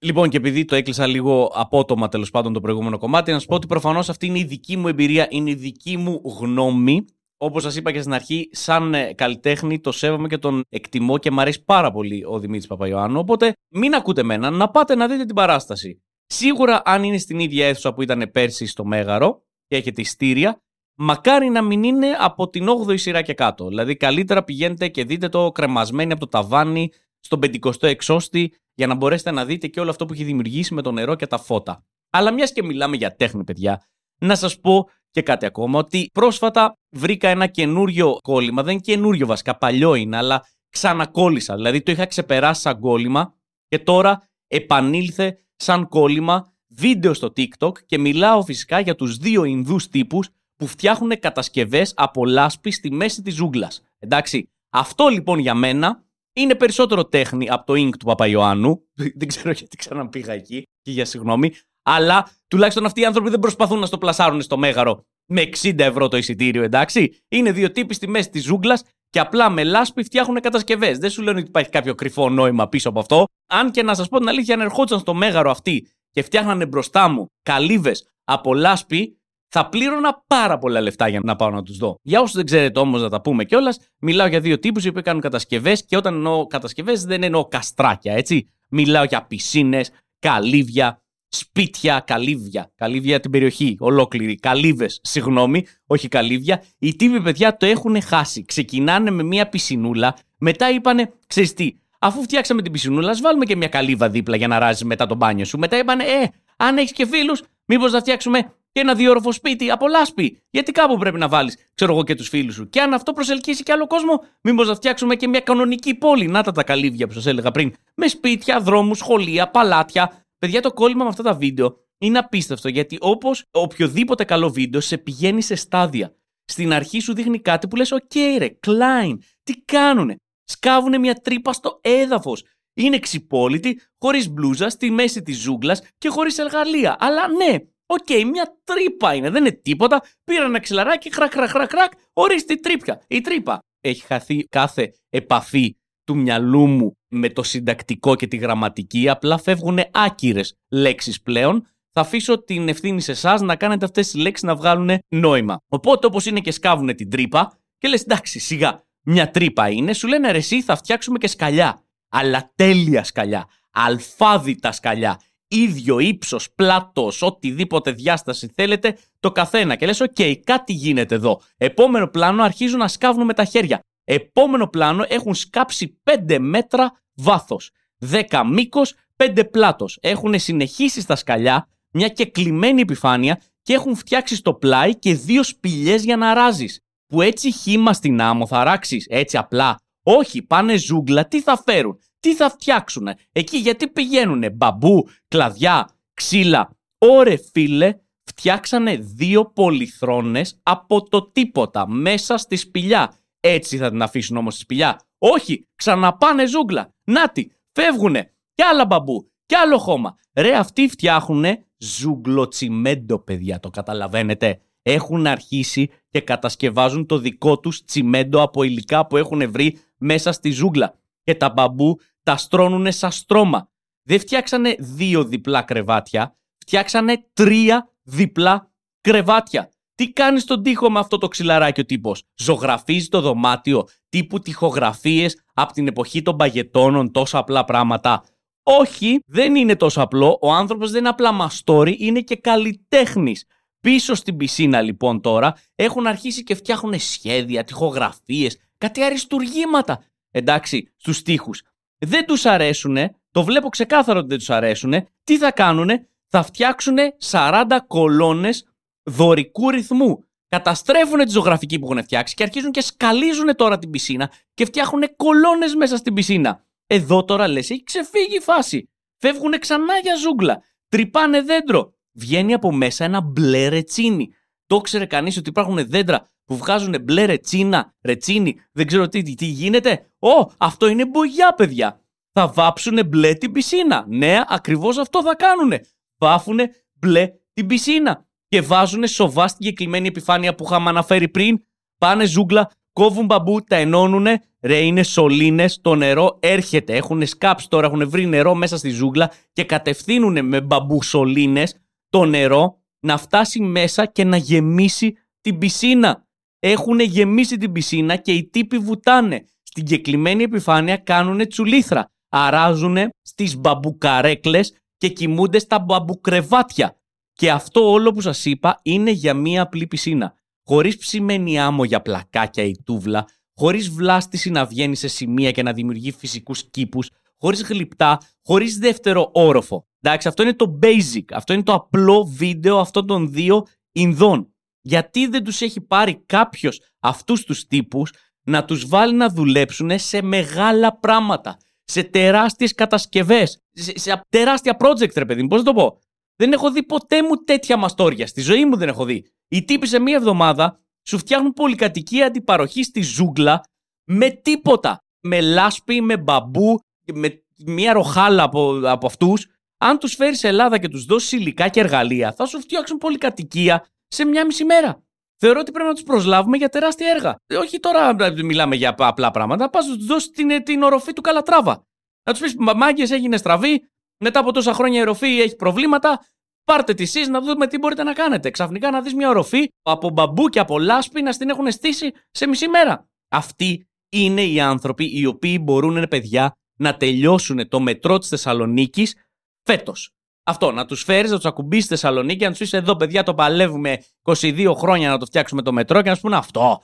Λοιπόν, 0.02 0.28
και 0.28 0.37
επειδή 0.37 0.64
το 0.64 0.76
έκλεισα 0.76 1.07
λίγο 1.07 1.50
απότομα 1.54 2.09
τέλος 2.09 2.30
πάντων 2.30 2.52
το 2.52 2.61
προηγούμενο 2.61 2.99
κομμάτι, 2.99 3.33
να 3.33 3.38
σου 3.38 3.47
πω 3.47 3.54
ότι 3.54 3.66
προφανώς 3.66 4.09
αυτή 4.09 4.26
είναι 4.26 4.38
η 4.38 4.45
δική 4.45 4.76
μου 4.76 4.88
εμπειρία, 4.88 5.26
είναι 5.30 5.50
η 5.50 5.54
δική 5.54 5.97
μου 5.97 6.21
γνώμη. 6.25 7.04
Όπως 7.42 7.62
σας 7.62 7.76
είπα 7.76 7.92
και 7.92 8.00
στην 8.00 8.12
αρχή, 8.12 8.49
σαν 8.52 8.95
ε, 8.95 9.12
καλλιτέχνη 9.14 9.80
το 9.80 9.92
σέβομαι 9.92 10.28
και 10.28 10.38
τον 10.38 10.62
εκτιμώ 10.69 11.19
και 11.19 11.30
μου 11.30 11.40
αρέσει 11.40 11.64
πάρα 11.64 11.90
πολύ 11.90 12.25
ο 12.25 12.38
Δημήτρης 12.38 12.66
Παπαϊωάννου. 12.66 13.19
Οπότε 13.19 13.52
μην 13.69 13.95
ακούτε 13.95 14.23
μένα, 14.23 14.50
να 14.50 14.71
πάτε 14.71 14.95
να 14.95 15.09
δείτε 15.09 15.25
την 15.25 15.35
παράσταση. 15.35 16.02
Σίγουρα, 16.26 16.83
αν 16.85 17.02
είναι 17.02 17.19
στην 17.19 17.38
ίδια 17.38 17.66
αίθουσα 17.66 17.95
που 17.95 18.02
ήταν 18.02 18.30
πέρσι 18.33 18.66
στο 18.66 18.85
Μέγαρο 18.85 19.42
και 19.66 19.76
έχετε 19.76 20.00
ιστήρια, 20.00 20.62
μακάρι 20.95 21.48
να 21.48 21.62
μην 21.62 21.83
είναι 21.83 22.09
από 22.18 22.48
την 22.48 22.66
8η 22.68 22.98
σειρά 22.98 23.22
και 23.22 23.35
κάτω. 23.35 23.68
Δηλαδή, 23.68 23.96
καλύτερα 23.96 24.44
πηγαίνετε 24.44 24.88
και 24.88 25.05
δείτε 25.05 25.29
το 25.29 25.53
κρεμασμένοι 25.53 26.12
από 26.12 26.20
το 26.20 26.29
ταβάνι 26.29 26.90
στον 27.20 27.40
56ο 27.42 27.83
εξώστη 27.83 28.52
για 28.74 28.87
να 28.87 28.94
μπορέσετε 28.94 29.30
να 29.30 29.44
δείτε 29.44 29.66
και 29.66 29.80
όλο 29.80 29.90
αυτό 29.90 30.06
που 30.06 30.12
έχει 30.12 30.24
δημιουργήσει 30.24 30.74
με 30.74 30.83
το 30.83 30.92
νερό 30.92 31.14
και 31.14 31.26
τα 31.26 31.38
φώτα. 31.38 31.85
Αλλά 32.11 32.33
μιας 32.33 32.52
και 32.52 32.62
μιλάμε 32.62 32.96
για 32.96 33.14
τέχνη, 33.16 33.44
παιδιά, 33.44 33.83
να 34.20 34.35
σας 34.35 34.61
πω 34.61 34.88
και 35.11 35.22
κάτι 35.22 35.46
ακόμα, 35.46 35.78
ότι 35.78 36.11
πρόσφατα 36.12 36.74
βρήκα 36.90 37.28
ένα 37.28 37.46
καινούριο 37.46 38.16
κόλλημα. 38.22 38.62
Δεν 38.62 38.72
είναι 38.72 38.80
καινούριο 38.80 39.26
βασικά, 39.26 39.56
παλιό 39.59 39.94
είναι, 39.94 40.16
αλλά 40.16 40.44
ξανακόλλησα. 40.68 41.54
Δηλαδή 41.54 41.83
το 41.83 41.92
είχα 41.92 42.06
ξεπεράσει 42.06 42.61
σαν 42.61 42.80
κόλλημα 42.80 43.35
και 43.68 43.78
τώρα 43.78 44.28
επανήλθε 44.46 45.38
σαν 45.56 45.88
κόλλημα 45.88 46.52
βίντεο 46.68 47.14
στο 47.14 47.33
TikTok 47.37 47.83
και 47.87 47.98
μιλάω 47.98 48.42
φυσικά 48.42 48.80
για 48.80 48.94
τους 48.94 49.16
δύο 49.16 49.44
Ινδούς 49.44 49.88
τύπους 49.88 50.28
που 50.56 50.66
φτιάχνουν 50.66 51.18
κατασκευές 51.18 51.92
από 51.96 52.26
λάσπη 52.26 52.70
στη 52.70 52.92
μέση 52.92 53.22
της 53.22 53.35
ζούγκλας. 53.35 53.83
Εντάξει, 53.98 54.48
αυτό 54.70 55.09
λοιπόν 55.09 55.38
για 55.38 55.54
μένα 55.54 56.04
είναι 56.33 56.55
περισσότερο 56.55 57.07
τέχνη 57.07 57.51
από 57.51 57.66
το 57.66 57.87
ink 57.87 57.90
του 57.99 58.05
Παπαϊωάννου. 58.05 58.83
δεν 59.19 59.29
ξέρω 59.29 59.51
γιατί 59.51 59.77
ξαναπήγα 59.77 60.33
εκεί 60.33 60.62
και 60.83 60.90
για 60.90 61.05
συγγνώμη. 61.05 61.53
Αλλά 61.83 62.31
τουλάχιστον 62.49 62.85
αυτοί 62.85 63.01
οι 63.01 63.05
άνθρωποι 63.05 63.31
δεν 63.31 63.38
προσπαθούν 63.38 63.79
να 63.79 63.87
στο 63.87 63.99
πλασάρουν 63.99 64.43
στο 64.43 64.59
μέγαρο 64.59 65.05
με 65.27 65.43
60 65.62 65.79
ευρώ 65.79 66.09
το 66.09 66.16
εισιτήριο, 66.16 66.62
εντάξει. 66.62 67.23
Είναι 67.29 67.53
δύο 67.53 67.71
τύποι 67.71 67.95
στη 67.95 68.09
μέση 68.09 68.31
της 68.31 68.45
ζούγκλας 68.45 68.83
και 69.11 69.21
απλά 69.21 69.51
με 69.51 69.64
λάσπη 69.64 70.03
φτιάχνουν 70.03 70.40
κατασκευές. 70.40 70.99
Δεν 70.99 71.11
σου 71.11 71.23
λένε 71.23 71.38
ότι 71.38 71.49
υπάρχει 71.49 71.71
κάποιο 71.71 71.95
κρυφό 71.95 72.29
νόημα 72.29 72.69
πίσω 72.69 72.88
από 72.88 72.99
αυτό. 73.01 73.25
Αν 73.47 73.71
και 73.71 73.83
να 73.83 73.95
σας 73.95 74.09
πω 74.09 74.19
την 74.19 74.29
αλήθεια, 74.29 74.55
αν 74.55 74.61
ερχόντουσαν 74.61 74.99
στο 74.99 75.14
μέγαρο 75.14 75.51
αυτοί 75.51 75.87
και 76.11 76.23
φτιάχνανε 76.23 76.66
μπροστά 76.66 77.09
μου 77.09 77.27
καλύβες 77.43 78.09
από 78.25 78.55
λάσπη, 78.55 79.19
θα 79.51 79.69
πλήρωνα 79.69 80.25
πάρα 80.27 80.59
πολλά 80.59 80.81
λεφτά 80.81 81.09
για 81.09 81.21
να 81.23 81.37
πάω 81.37 81.51
να 81.51 81.63
τους 81.63 81.77
δω. 81.77 81.99
Για 82.03 82.21
όσους 82.21 82.35
δεν 82.35 82.45
ξέρετε 82.45 82.81
όμως 82.81 83.03
να 83.03 83.09
τα 83.09 83.21
πούμε 83.21 83.45
κιόλας, 83.45 83.79
μιλάω 83.99 84.27
για 84.27 84.41
δύο 84.41 84.59
τύπους 84.59 84.85
οι 84.85 84.89
οποίοι 84.89 85.03
κάνουν 85.03 85.21
κατασκευές 85.21 85.85
και 85.85 85.97
όταν 85.97 86.15
εννοώ 86.15 86.47
κατασκευές 86.47 87.05
δεν 87.05 87.23
εννοώ 87.23 87.45
καστράκια, 87.45 88.13
έτσι. 88.13 88.49
Μιλάω 88.69 89.05
για 89.05 89.27
πισίνες, 89.27 89.91
καλύβια, 90.19 91.03
σπίτια, 91.29 92.03
καλύβια. 92.07 92.73
Καλύβια 92.75 93.21
την 93.21 93.31
περιοχή, 93.31 93.77
ολόκληρη. 93.79 94.35
Καλύβες, 94.35 95.01
συγγνώμη, 95.03 95.67
όχι 95.87 96.09
καλύβια. 96.09 96.63
Οι 96.79 96.97
τύποι, 96.97 97.21
παιδιά, 97.21 97.57
το 97.57 97.67
έχουν 97.67 98.03
χάσει. 98.03 98.45
Ξεκινάνε 98.45 99.11
με 99.11 99.23
μία 99.23 99.49
πισινούλα, 99.49 100.17
μετά 100.39 100.71
είπανε, 100.71 101.13
ξέρεις 101.27 101.55
τι, 101.55 101.73
αφού 101.99 102.23
φτιάξαμε 102.23 102.63
την 102.63 102.73
πισινούλα, 102.73 103.11
ας 103.11 103.21
βάλουμε 103.21 103.45
και 103.45 103.57
μια 103.57 103.69
καλύβα 103.69 104.09
δίπλα 104.09 104.37
για 104.37 104.49
να 104.49 104.59
ράζεις 104.59 104.85
μετά 104.85 105.07
το 105.07 105.15
μπάνιο 105.15 105.45
σου. 105.45 105.59
Μετά 105.59 105.79
είπανε, 105.79 106.05
ε, 106.05 106.29
αν 106.57 106.77
έχεις 106.77 106.93
και 106.93 107.07
φίλους, 107.07 107.43
μήπως 107.65 107.93
να 107.93 108.01
φτιάξουμε 108.01 108.55
και 108.81 108.87
ένα 108.87 108.95
διόροφο 108.95 109.33
σπίτι 109.33 109.71
από 109.71 109.88
λάσπη. 109.88 110.43
Γιατί 110.51 110.73
κάπου 110.73 110.97
πρέπει 110.97 111.19
να 111.19 111.29
βάλεις, 111.29 111.57
ξέρω 111.75 111.93
εγώ, 111.93 112.05
και 112.05 112.14
τους 112.14 112.29
φίλους 112.29 112.55
σου. 112.55 112.69
Και 112.69 112.81
αν 112.81 112.93
αυτό 112.93 113.12
προσελκύσει 113.12 113.62
και 113.62 113.73
άλλο 113.73 113.87
κόσμο, 113.87 114.25
μήπως 114.40 114.69
να 114.69 114.75
φτιάξουμε 114.75 115.16
και 115.16 115.29
μια 115.29 115.40
κανονική 115.40 115.95
πόλη. 115.95 116.27
Να 116.27 116.43
τα 116.43 116.53
τα 116.53 116.62
καλύβια 116.62 117.07
που 117.07 117.12
σας 117.12 117.27
έλεγα 117.27 117.51
πριν. 117.51 117.75
Με 117.95 118.07
σπίτια, 118.09 118.61
δρόμους, 118.61 118.99
σχολεία, 118.99 119.51
παλάτια. 119.51 120.25
Παιδιά, 120.38 120.61
το 120.61 120.73
κόλλημα 120.73 121.03
με 121.03 121.09
αυτά 121.09 121.23
τα 121.23 121.35
βίντεο 121.35 121.77
είναι 121.99 122.19
απίστευτο 122.19 122.69
γιατί 122.69 122.97
όπως 123.01 123.45
οποιοδήποτε 123.51 124.25
καλό 124.25 124.51
βίντεο 124.51 124.81
σε 124.81 124.99
πηγαίνει 124.99 125.43
σε 125.43 125.55
στάδια. 125.55 126.14
Στην 126.45 126.73
αρχή 126.73 127.01
σου 127.01 127.14
δείχνει 127.14 127.38
κάτι 127.38 127.69
που 127.69 127.77
λες: 127.77 127.93
Οκ, 127.93 128.14
ρε, 128.38 128.59
Klein, 128.66 129.16
τι 129.43 129.55
κάνουνε; 129.64 130.16
Σκάβουνε 130.45 130.99
μια 130.99 131.14
τρύπα 131.14 131.53
στο 131.53 131.81
έδαφος. 131.83 132.45
Είναι 132.75 132.99
ξυπόλυτοι, 132.99 133.81
χωρίς 133.99 134.29
μπλούζα, 134.29 134.69
στη 134.69 134.90
μέση 134.90 135.23
της 135.23 135.38
ζούγκλας 135.38 135.83
και 135.99 136.09
χωρίς 136.09 136.38
εργαλεία. 136.38 136.97
Αλλά 136.99 137.23
ναι, 137.29 137.57
OK, 137.92 138.07
okay, 138.09 138.24
μια 138.24 138.61
τρύπα 138.64 139.14
είναι, 139.14 139.31
δεν 139.31 139.44
είναι 139.44 139.61
τίποτα. 139.62 140.03
Πήρα 140.24 140.44
ένα 140.44 140.61
ξυλαράκι, 140.61 141.12
χρακ, 141.14 141.33
χρακ, 141.33 141.48
χρακ, 141.48 141.70
χρακ, 141.70 141.92
ορίστε 142.12 142.53
η 142.53 142.57
τρύπια. 142.57 143.05
Η 143.09 143.20
τρύπα. 143.20 143.59
Έχει 143.81 144.03
χαθεί 144.03 144.44
κάθε 144.44 144.92
επαφή 145.09 145.76
του 146.05 146.16
μυαλού 146.16 146.66
μου 146.66 146.96
με 147.09 147.29
το 147.29 147.42
συντακτικό 147.42 148.14
και 148.14 148.26
τη 148.26 148.37
γραμματική. 148.37 149.09
Απλά 149.09 149.38
φεύγουν 149.38 149.79
άκυρες 149.92 150.55
λέξεις 150.68 151.22
πλέον. 151.22 151.66
Θα 151.92 152.00
αφήσω 152.00 152.44
την 152.44 152.68
ευθύνη 152.68 153.00
σε 153.00 153.11
εσάς 153.11 153.40
να 153.40 153.57
κάνετε 153.57 153.85
αυτές 153.85 154.11
τις 154.11 154.20
λέξεις 154.20 154.46
να 154.46 154.55
βγάλουν 154.57 154.98
νόημα. 155.09 155.61
Οπότε, 155.68 156.07
όπως 156.07 156.26
είναι 156.26 156.40
και 156.40 156.53
σκάβουν 156.53 156.94
την 156.94 157.11
τρύπα, 157.11 157.59
και 157.79 157.88
λες, 157.88 158.03
εντάξει, 158.03 158.38
σιγά, 158.38 158.85
μια 159.03 159.31
τρύπα 159.31 159.68
είναι, 159.68 159.92
σου 159.92 160.09
λένε 160.09 160.31
ρε, 160.31 160.38
εσύ 160.38 160.62
θα 160.62 160.76
φτιάξουμε 160.76 161.18
και 161.18 161.29
σκαλιά. 161.29 161.85
Αλλά 162.09 162.53
τέλεια 162.55 163.05
σκαλιά. 163.05 163.48
Αλφάδιτα 163.70 164.72
σκαλιά 164.72 165.20
ίδιο 165.51 165.99
ύψος, 165.99 166.53
πλάτο, 166.55 167.11
οτιδήποτε 167.21 167.93
διάσταση 167.93 168.53
θέλετε, 168.55 168.97
το 169.21 169.33
καθένα. 169.33 169.77
Και 169.77 169.87
λες: 169.87 170.03
OK, 170.03 170.35
κάτι 170.45 170.73
γίνεται 170.73 171.15
εδώ. 171.15 171.41
Επόμενο 171.57 172.09
πλάνο 172.09 172.43
αρχίζουν 172.43 172.79
να 172.79 172.89
σκάβουν 172.89 173.25
με 173.25 173.35
τα 173.35 173.45
χέρια. 173.45 173.81
Επόμενο 174.05 174.67
πλάνο 174.67 175.05
έχουν 175.09 175.35
σκάψει 175.35 176.01
5 176.05 176.39
μέτρα 176.39 176.93
βάθος. 177.15 177.71
10 177.99 178.43
μήκος, 178.51 178.95
5 179.17 179.51
πλάτος. 179.51 179.99
Έχουν 180.01 180.39
συνεχίσει 180.39 181.01
στα 181.01 181.17
σκαλιά, 181.17 181.69
μια 181.91 182.09
κεκλειμένη 182.09 182.81
επιφάνεια 182.81 183.41
και 183.63 183.73
έχουν 183.73 183.97
φτιάξει 183.97 184.35
στο 184.35 184.55
πλάι 184.55 184.99
και 184.99 185.15
δύο 185.15 185.43
σπηλιές 185.43 186.05
για 186.05 186.17
να 186.17 186.35
ράζεις. 186.35 186.81
Που 187.07 187.23
έτσι 187.23 187.53
χύμα 187.53 187.93
στην 187.93 188.21
άμμο 188.21 188.47
θα 188.47 188.65
ράξεις, 188.65 189.07
έτσι 189.09 189.37
απλά. 189.37 189.77
Όχι, 190.03 190.43
πάνε 190.43 190.77
ζούγκλα, 190.77 191.29
τι 191.29 191.41
θα 191.41 191.63
φέρουν. 191.67 191.99
Τι 192.20 192.35
θα 192.35 192.50
φτιάξουν. 192.50 193.09
Εκεί 193.33 193.56
γιατί 193.59 193.88
πηγαίνουν 193.88 194.44
μπαμπού, 194.52 195.09
κλαδιά, 195.28 195.88
ξύλα. 196.14 196.70
Ωρε 196.98 197.37
φίλε, 197.52 197.94
φτιάξανε 198.24 198.96
δύο 198.96 199.44
πολυθρόνες 199.44 200.61
από 200.62 201.09
το 201.09 201.30
τίποτα 201.30 201.88
μέσα 201.88 202.37
στη 202.37 202.56
σπηλιά. 202.56 203.12
Έτσι 203.40 203.76
θα 203.76 203.90
την 203.90 204.02
αφήσουν 204.02 204.37
όμως 204.37 204.54
στη 204.54 204.62
σπηλιά. 204.62 205.00
Όχι, 205.18 205.68
ξαναπάνε 205.74 206.46
ζούγκλα. 206.46 206.94
Νάτι, 207.04 207.52
φεύγουνε. 207.72 208.35
Κι 208.54 208.62
άλλα 208.62 208.87
μπαμπού, 208.87 209.30
κι 209.46 209.54
άλλο 209.54 209.78
χώμα. 209.78 210.18
Ρε, 210.35 210.56
αυτοί 210.56 210.88
φτιάχνουνε 210.88 211.64
ζουγκλοτσιμέντο, 211.76 213.18
παιδιά, 213.18 213.61
το 213.61 213.70
καταλαβαίνετε. 213.70 214.61
Έχουν 214.83 215.26
αρχίσει 215.26 215.90
και 216.11 216.20
κατασκευάζουν 216.20 217.06
το 217.06 217.18
δικό 217.18 217.59
τους 217.59 217.85
τσιμέντο 217.85 218.42
από 218.42 218.62
υλικά 218.62 219.06
που 219.06 219.16
έχουν 219.16 219.50
βρει 219.50 219.78
μέσα 219.96 220.33
στη 220.33 220.50
ζούγκλα. 220.50 221.00
Και 221.31 221.37
τα 221.37 221.51
μπαμπού 221.51 221.99
τα 222.23 222.37
στρώνουνε 222.37 222.90
σαν 222.90 223.11
στρώμα. 223.11 223.71
Δεν 224.03 224.21
φτιάξανε 224.21 224.75
δύο 224.79 225.25
διπλά 225.25 225.62
κρεβάτια, 225.62 226.37
φτιάξανε 226.59 227.29
τρία 227.33 227.90
διπλά 228.03 228.71
κρεβάτια. 229.01 229.71
Τι 229.95 230.12
κάνεις 230.12 230.43
στον 230.43 230.62
τοίχο 230.62 230.90
με 230.90 230.99
αυτό 230.99 231.19
το 231.19 231.29
ξυλαράκι 231.29 231.81
ο 231.81 231.85
τύπος; 231.85 232.23
Ζωγραφίζεις 232.37 233.09
το 233.09 233.21
δωμάτιο, 233.21 233.88
τύπου 234.09 234.38
τυχογραφίες 234.38 235.43
από 235.55 235.73
την 235.73 235.87
εποχή 235.87 236.23
των 236.23 236.37
παγετώνων, 236.37 237.12
τόσα 237.12 237.38
απλά 237.38 237.64
πράγματα. 237.64 238.25
Όχι, 238.62 239.21
δεν 239.27 239.55
είναι 239.55 239.77
τόσο 239.77 240.03
απλό. 240.03 240.38
Ο 240.40 240.53
άνθρωπος 240.53 240.90
δεν 240.90 241.01
είναι 241.01 241.09
απλά 241.09 241.33
μαστόρι, 241.33 241.97
είναι 242.01 242.21
και 242.21 242.37
καλλιτέχνης. 242.37 243.45
Πίσω 243.81 244.14
στην 244.14 244.37
πισίνα 244.37 244.81
λοιπόν 244.81 245.21
τώρα 245.21 245.55
έχουν 245.75 246.07
αρχίσει 246.07 246.43
και 246.43 246.55
φτιάχνουν 246.55 246.99
σχέδια, 246.99 247.64
τυχογραφίες, 247.64 248.59
κάτι 248.79 249.03
αριστουργήματα. 249.03 250.05
Εντάξει, 250.31 250.93
στους 250.97 251.23
τοίχου. 251.23 251.51
Δεν 251.99 252.27
τους 252.27 252.47
αρέσουν, 252.47 252.97
το 253.31 253.45
βλέπω 253.45 253.69
ξεκάθαρο 253.69 254.19
ότι 254.19 254.29
δεν 254.29 254.38
τους 254.38 254.51
αρέσουν. 254.51 254.95
Τι 255.25 255.38
θα 255.38 255.53
κάνουν, 255.53 255.90
θα 256.27 256.43
φτιάξουν 256.43 256.97
40 257.31 257.64
κολόνες 257.87 258.64
δορικού 259.03 259.71
ρυθμού. 259.71 260.25
Καταστρέφουν 260.49 261.19
τη 261.19 261.31
ζωγραφική 261.31 261.79
που 261.79 261.87
έχουν 261.90 262.03
φτιάξει 262.03 262.35
και 262.35 262.43
αρχίζουν 262.43 262.71
και 262.71 262.81
σκαλίζουν 262.81 263.57
τώρα 263.57 263.79
την 263.79 263.90
πισίνα 263.90 264.33
και 264.55 264.64
φτιάχνουν 264.64 265.16
κολόνες 265.16 265.75
μέσα 265.75 265.97
στην 265.97 266.14
πισίνα. 266.14 266.64
Εδώ 266.87 267.25
τώρα 267.25 267.49
λες, 267.49 267.71
έχει 267.71 267.83
ξεφύγει 267.83 268.37
η 268.37 268.40
φάση. 268.40 268.88
Φεύγουν 269.16 269.59
ξανά 269.59 269.99
για 270.03 270.14
ζούγκλα. 270.16 270.62
Τρυπάνε 270.88 271.43
δέντρο. 271.43 271.93
Βγαίνει 272.12 272.55
από 272.55 272.73
μέσα 272.73 273.05
ένα 273.05 273.21
μπλε 273.21 273.69
ρετσίνι. 273.69 274.29
Το 274.66 274.81
ξέρει 274.81 275.07
κανείς 275.07 275.37
ότι 275.37 275.49
υπάρχουν 275.49 275.88
δέντρα 275.88 276.31
που 276.51 276.57
βγάζουν 276.57 276.95
μπλε 277.03 277.25
ρετσίνα, 277.25 277.95
ρετσίνι, 278.03 278.57
δεν 278.73 278.87
ξέρω 278.87 279.09
τι, 279.09 279.23
τι 279.35 279.47
γίνεται. 279.47 280.11
Ω, 280.19 280.53
αυτό 280.59 280.87
είναι 280.87 281.07
μπογιά, 281.07 281.55
παιδιά. 281.55 282.01
Θα 282.33 282.49
βάψουν 282.49 283.07
μπλε 283.07 283.33
την 283.35 283.53
πισίνα. 283.53 284.05
Ναι, 284.09 284.41
ακριβώς 284.49 284.99
αυτό 284.99 285.23
θα 285.23 285.35
κάνουν. 285.35 285.73
Βάφουν 286.19 286.59
μπλε 286.93 287.29
την 287.53 287.67
πισίνα 287.67 288.27
και 288.49 288.61
βάζουν 288.61 289.07
σοβά 289.07 289.49
στην 289.49 289.67
κεκλειμένη 289.67 290.09
επιφάνεια 290.09 290.55
που 290.55 290.65
είχαμε 290.65 290.89
αναφέρει 290.89 291.29
πριν. 291.29 291.65
Πάνε 291.99 292.27
ζούγκλα, 292.27 292.71
κόβουν 292.93 293.25
μπαμπού, 293.25 293.65
τα 293.65 293.77
ενώνουν. 293.77 294.27
Ρε, 294.61 294.79
είναι 294.79 295.03
σωλήνες. 295.03 295.81
Το 295.81 295.95
νερό 295.95 296.39
έρχεται. 296.41 296.97
Έχουν 296.97 297.27
σκάψει 297.27 297.69
τώρα, 297.69 297.87
έχουν 297.87 298.11
βρει 298.11 298.27
νερό 298.27 298.55
μέσα 298.55 298.77
στη 298.77 298.91
ζούγκλα 298.91 299.31
και 299.53 299.65
κατευθύνουν 299.65 300.45
με 300.47 300.61
μπαμπού 300.61 301.03
σωλήνες 301.03 301.77
το 302.09 302.25
νερό 302.25 302.83
να 303.01 303.17
φτάσει 303.17 303.61
μέσα 303.61 304.07
και 304.07 304.25
να 304.25 304.37
γεμίσει 304.37 305.17
την 305.41 305.59
πισίνα. 305.59 306.29
Έχουν 306.61 307.01
γεμίσει 307.01 307.57
την 307.57 307.73
πισίνα 307.73 308.16
και 308.16 308.33
οι 308.33 308.49
τύποι 308.49 308.79
βουτάνε. 308.79 309.44
Στην 309.62 309.85
κεκλειμένη 309.85 310.42
επιφάνεια 310.42 310.96
κάνουν 310.96 311.49
τσουλήθρα. 311.49 312.11
Αράζουν 312.29 312.96
στις 313.23 313.57
μπαμπουκαρέκλες 313.57 314.75
και 314.96 315.09
κοιμούνται 315.09 315.59
στα 315.59 315.79
μπαμπουκρεβάτια. 315.79 316.96
Και 317.33 317.51
αυτό 317.51 317.90
όλο 317.90 318.12
που 318.12 318.20
σας 318.20 318.44
είπα 318.44 318.81
είναι 318.83 319.11
για 319.11 319.35
μία 319.35 319.62
απλή 319.62 319.87
πισίνα. 319.87 320.35
Χωρίς 320.64 320.96
ψημένη 320.96 321.61
άμμο 321.61 321.85
για 321.85 322.03
πλακάκια 322.03 322.64
ή 322.64 322.73
τούβλα, 322.85 323.27
χωρίς 323.55 323.88
βλάστηση 323.90 324.51
να 324.51 324.64
βγαίνει 324.64 324.96
σε 324.96 325.09
σημεία 325.09 325.51
και 325.51 325.62
να 325.62 325.73
δημιουργεί 325.73 326.12
φυσικούς 326.12 326.70
κήπους, 326.70 327.11
χωρίς 327.38 327.62
γλυπτά, 327.62 328.20
χωρίς 328.44 328.79
δεύτερο 328.79 329.31
όροφο. 329.33 329.87
Εντάξει, 330.01 330.29
αυτό 330.29 330.42
είναι 330.42 330.55
το 330.55 330.79
basic, 330.83 331.25
αυτό 331.33 331.53
είναι 331.53 331.62
το 331.62 331.73
απλό 331.73 332.25
βίντεο 332.25 332.79
αυτών 332.79 333.07
των 333.07 333.33
δύο 333.33 333.66
Ινδών. 333.92 334.50
Γιατί 334.81 335.27
δεν 335.27 335.45
τους 335.45 335.61
έχει 335.61 335.81
πάρει 335.81 336.23
κάποιος 336.27 336.81
αυτούς 337.01 337.45
τους 337.45 337.66
τύπους 337.66 338.12
να 338.43 338.64
τους 338.64 338.88
βάλει 338.88 339.14
να 339.14 339.29
δουλέψουν 339.29 339.99
σε 339.99 340.23
μεγάλα 340.23 340.99
πράγματα, 340.99 341.57
σε 341.85 342.03
τεράστιες 342.03 342.75
κατασκευές, 342.75 343.59
σε, 343.73 343.99
σε 343.99 344.21
τεράστια 344.29 344.77
project 344.81 345.14
ρε 345.16 345.25
παιδί 345.25 345.43
μου, 345.43 345.49
πώς 345.49 345.59
να 345.59 345.64
το 345.64 345.73
πω. 345.73 345.99
Δεν 346.37 346.53
έχω 346.53 346.71
δει 346.71 346.83
ποτέ 346.83 347.23
μου 347.23 347.35
τέτοια 347.45 347.77
μαστόρια. 347.77 348.27
Στη 348.27 348.40
ζωή 348.40 348.64
μου 348.64 348.77
δεν 348.77 348.88
έχω 348.88 349.05
δει. 349.05 349.25
Οι 349.49 349.64
τύποι 349.64 349.87
σε 349.87 349.99
μία 349.99 350.16
εβδομάδα 350.16 350.81
σου 351.09 351.19
φτιάχνουν 351.19 351.53
πολυκατοικία 351.53 352.27
αντιπαροχή 352.27 352.83
στη 352.83 353.03
ζούγκλα 353.03 353.61
με 354.05 354.31
τίποτα. 354.31 354.99
Με 355.23 355.40
λάσπη, 355.40 356.01
με 356.01 356.16
μπαμπού, 356.16 356.79
με 357.14 357.43
μία 357.66 357.93
ροχάλα 357.93 358.43
από, 358.43 358.81
από 358.85 359.07
αυτούς. 359.07 359.47
Αν 359.79 359.99
τους 359.99 360.14
φέρεις 360.14 360.38
σε 360.38 360.49
Ελλάδα 360.49 360.79
και 360.79 360.88
τους 360.88 361.05
δώσεις 361.05 361.33
υλικά 361.33 361.69
και 361.69 361.81
εργαλεία, 361.81 362.33
θα 362.33 362.47
σου 362.47 362.61
φτιάξουν 362.61 362.97
πολυκατοικία 362.97 363.87
σε 364.11 364.25
μία 364.25 364.46
μισή 364.46 364.64
μέρα. 364.64 365.03
Θεωρώ 365.37 365.61
ότι 365.61 365.70
πρέπει 365.73 365.88
να 365.88 365.94
τους 365.94 366.03
προσλάβουμε 366.03 366.57
για 366.57 366.68
τεράστια 366.68 367.11
έργα. 367.11 367.37
Όχι 367.61 367.81
τώρα 367.81 368.16
μιλάμε 368.44 368.77
για 368.77 368.94
απλά 368.99 369.31
πράγματα. 369.31 369.70
Πας 369.70 369.87
να 369.87 369.96
τους 369.96 370.07
δώσεις 370.07 370.31
την, 370.31 370.62
την 370.62 370.83
οροφή 370.83 371.12
του 371.12 371.20
Καλατράβα. 371.20 371.85
Να 372.25 372.33
τους 372.33 372.40
πεις 372.42 372.55
Μάγκες 372.77 373.11
έγινε 373.11 373.37
στραβή, 373.37 373.88
μετά 374.25 374.40
από 374.40 374.53
τόσα 374.53 374.73
χρόνια 374.73 374.99
η 374.99 375.03
οροφή 375.03 375.40
έχει 375.40 375.57
προβλήματα. 375.57 376.20
Πάρτε 376.64 376.94
τη 376.94 377.03
εσεί 377.03 377.31
να 377.31 377.40
δούμε 377.40 377.66
τι 377.66 377.79
μπορείτε 377.79 378.03
να 378.03 378.12
κάνετε. 378.12 378.51
Ξαφνικά 378.51 378.90
να 378.90 379.01
δεις 379.01 379.14
μια 379.14 379.29
οροφή 379.29 379.68
από 379.83 380.11
μπαμπού 380.11 380.49
και 380.49 380.59
από 380.59 380.79
λάσπη 380.79 381.23
να 381.23 381.33
στην 381.33 381.49
έχουν 381.49 381.70
στήσει 381.70 382.12
σε 382.31 382.46
μισή 382.46 382.68
μέρα. 382.68 383.09
Αυτοί 383.29 383.88
είναι 384.12 384.42
οι 384.42 384.61
άνθρωποι 384.61 385.18
οι 385.18 385.27
οποίοι 385.27 385.59
μπορούν, 385.62 386.09
παιδιά, 386.09 386.53
να 386.79 386.96
τελειώσουν 386.96 387.68
το 387.68 387.81
μετρό 387.81 388.18
της 388.18 388.29
Θεσσαλονίκης 388.29 389.14
φέτος. 389.62 390.11
Αυτό, 390.44 390.72
να 390.72 390.85
τους 390.85 391.03
φέρεις, 391.03 391.31
να 391.31 391.37
τους 391.37 391.44
ακουμπήσεις 391.44 391.85
στη 391.85 391.94
Θεσσαλονίκη, 391.94 392.44
να 392.44 392.50
τους 392.50 392.59
πεις 392.59 392.72
εδώ, 392.72 392.96
παιδιά, 392.96 393.22
το 393.22 393.35
παλεύουμε 393.35 394.05
22 394.22 394.74
χρόνια 394.76 395.09
να 395.09 395.18
το 395.18 395.26
φτιάξουμε 395.26 395.62
το 395.62 395.72
μετρό 395.72 396.03
και 396.03 396.09
να 396.09 396.14
σου 396.14 396.20
πούνε 396.20 396.37
αυτό. 396.37 396.83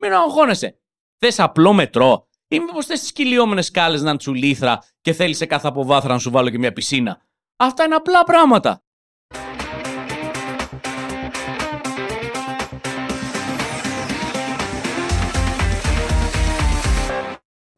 Μην 0.00 0.12
αγχώνεσαι. 0.12 0.78
Θες 1.18 1.40
απλό 1.40 1.72
μετρό. 1.72 2.26
Ή 2.48 2.58
μήπως 2.58 2.86
θες 2.86 3.00
τις 3.00 3.12
κυλιόμενες 3.12 3.66
σκάλες 3.66 4.02
να 4.02 4.16
τσουλήθρα 4.16 4.78
και 5.00 5.12
θέλεις 5.12 5.36
σε 5.36 5.46
κάθε 5.46 5.68
αποβάθρα 5.68 6.12
να 6.12 6.18
σου 6.18 6.30
βάλω 6.30 6.50
και 6.50 6.58
μια 6.58 6.72
πισίνα. 6.72 7.20
Αυτά 7.56 7.84
είναι 7.84 7.94
απλά 7.94 8.24
πράγματα. 8.24 8.82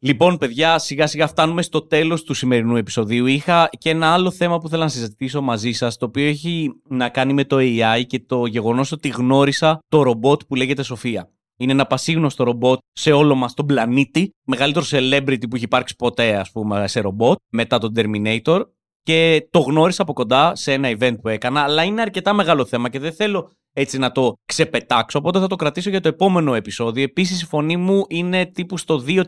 Λοιπόν, 0.02 0.38
παιδιά, 0.38 0.78
σιγά 0.78 1.06
σιγά 1.06 1.26
φτάνουμε 1.26 1.62
στο 1.62 1.86
τέλος 1.86 2.22
του 2.22 2.34
σημερινού 2.34 2.76
επεισοδίου. 2.76 3.26
Είχα 3.26 3.68
και 3.78 3.90
ένα 3.90 4.12
άλλο 4.12 4.30
θέμα 4.30 4.58
που 4.58 4.68
θέλω 4.68 4.82
να 4.82 4.88
συζητήσω 4.88 5.42
μαζί 5.42 5.72
σας, 5.72 5.96
το 5.96 6.06
οποίο 6.06 6.26
έχει 6.26 6.70
να 6.88 7.08
κάνει 7.08 7.32
με 7.32 7.44
το 7.44 7.56
AI 7.60 8.02
και 8.06 8.20
το 8.20 8.46
γεγονός 8.46 8.92
ότι 8.92 9.08
γνώρισα 9.08 9.78
το 9.88 10.02
ρομπότ 10.02 10.40
που 10.48 10.54
λέγεται 10.54 10.82
Σοφία. 10.82 11.30
Είναι 11.56 11.72
ένα 11.72 11.86
πασίγνωστο 11.86 12.44
ρομπότ 12.44 12.78
σε 12.92 13.12
όλο 13.12 13.34
μας 13.34 13.54
τον 13.54 13.66
πλανήτη. 13.66 14.30
Μεγαλύτερο 14.46 14.84
celebrity 14.90 15.48
που 15.50 15.56
έχει 15.56 15.64
υπάρξει 15.64 15.96
ποτέ, 15.96 16.36
ας 16.36 16.50
πούμε, 16.50 16.88
σε 16.88 17.00
ρομπότ 17.00 17.38
μετά 17.50 17.78
τον 17.78 17.92
Terminator. 17.96 18.62
Και 19.02 19.48
το 19.50 19.58
γνώρισα 19.58 20.02
από 20.02 20.12
κοντά 20.12 20.54
σε 20.54 20.72
ένα 20.72 20.96
event 20.98 21.16
που 21.20 21.28
έκανα, 21.28 21.62
αλλά 21.62 21.82
είναι 21.82 22.00
αρκετά 22.00 22.32
μεγάλο 22.32 22.64
θέμα 22.64 22.88
και 22.88 22.98
δεν 22.98 23.12
θέλω 23.12 23.50
έτσι 23.72 23.98
να 23.98 24.12
το 24.12 24.32
ξεπετάξω, 24.44 25.18
οπότε 25.18 25.38
θα 25.38 25.46
το 25.46 25.56
κρατήσω 25.56 25.90
για 25.90 26.00
το 26.00 26.08
επόμενο 26.08 26.54
επεισόδιο. 26.54 27.02
Επίσης, 27.02 27.42
η 27.42 27.46
φωνή 27.46 27.76
μου 27.76 28.04
είναι 28.08 28.46
τύπου 28.46 28.76
στο 28.78 29.04
2%, 29.06 29.22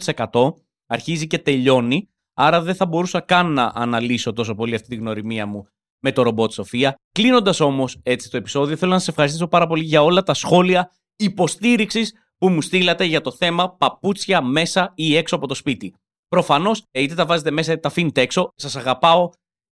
αρχίζει 0.87 1.27
και 1.27 1.39
τελειώνει, 1.39 2.09
άρα 2.35 2.63
δεν 2.63 2.75
θα 2.75 2.87
μπορούσα 2.87 3.21
καν 3.21 3.53
να 3.53 3.73
αναλύσω 3.75 4.33
τόσο 4.33 4.55
πολύ 4.55 4.75
αυτή 4.75 4.89
τη 4.89 4.97
γνωριμία 4.97 5.47
μου 5.47 5.67
με 6.03 6.13
το 6.13 6.23
ρομπότ 6.23 6.53
Σοφία. 6.53 6.95
Κλείνοντας 7.15 7.61
όμως 7.61 8.01
έτσι 8.03 8.31
το 8.31 8.37
επεισόδιο, 8.37 8.77
θέλω 8.77 8.93
να 8.93 8.99
σας 8.99 9.09
ευχαριστήσω 9.09 9.49
πάρα 9.49 9.67
πολύ 9.67 9.85
για 9.85 10.03
όλα 10.03 10.23
τα 10.23 10.35
σχόλια 10.35 10.91
υποστήριξης 11.17 12.13
που 12.39 12.49
μου 12.49 12.61
στείλατε 12.61 13.05
για 13.05 13.21
το 13.21 13.33
θέμα 13.33 13.77
παπούτσια 13.77 14.43
μέσα 14.43 14.93
ή 14.95 15.17
έξω 15.17 15.37
από 15.37 15.47
το 15.47 15.55
σπίτι. 15.55 15.95
Προφανώς, 16.29 16.85
είτε 16.93 17.15
τα 17.15 17.27
βάζετε 17.27 17.51
μέσα 17.51 17.73
είτε 17.73 17.81
τα 17.81 17.89
αφήνετε 17.89 18.21
έξω, 18.21 18.49
σας 18.55 18.77
αγαπάω 18.77 19.31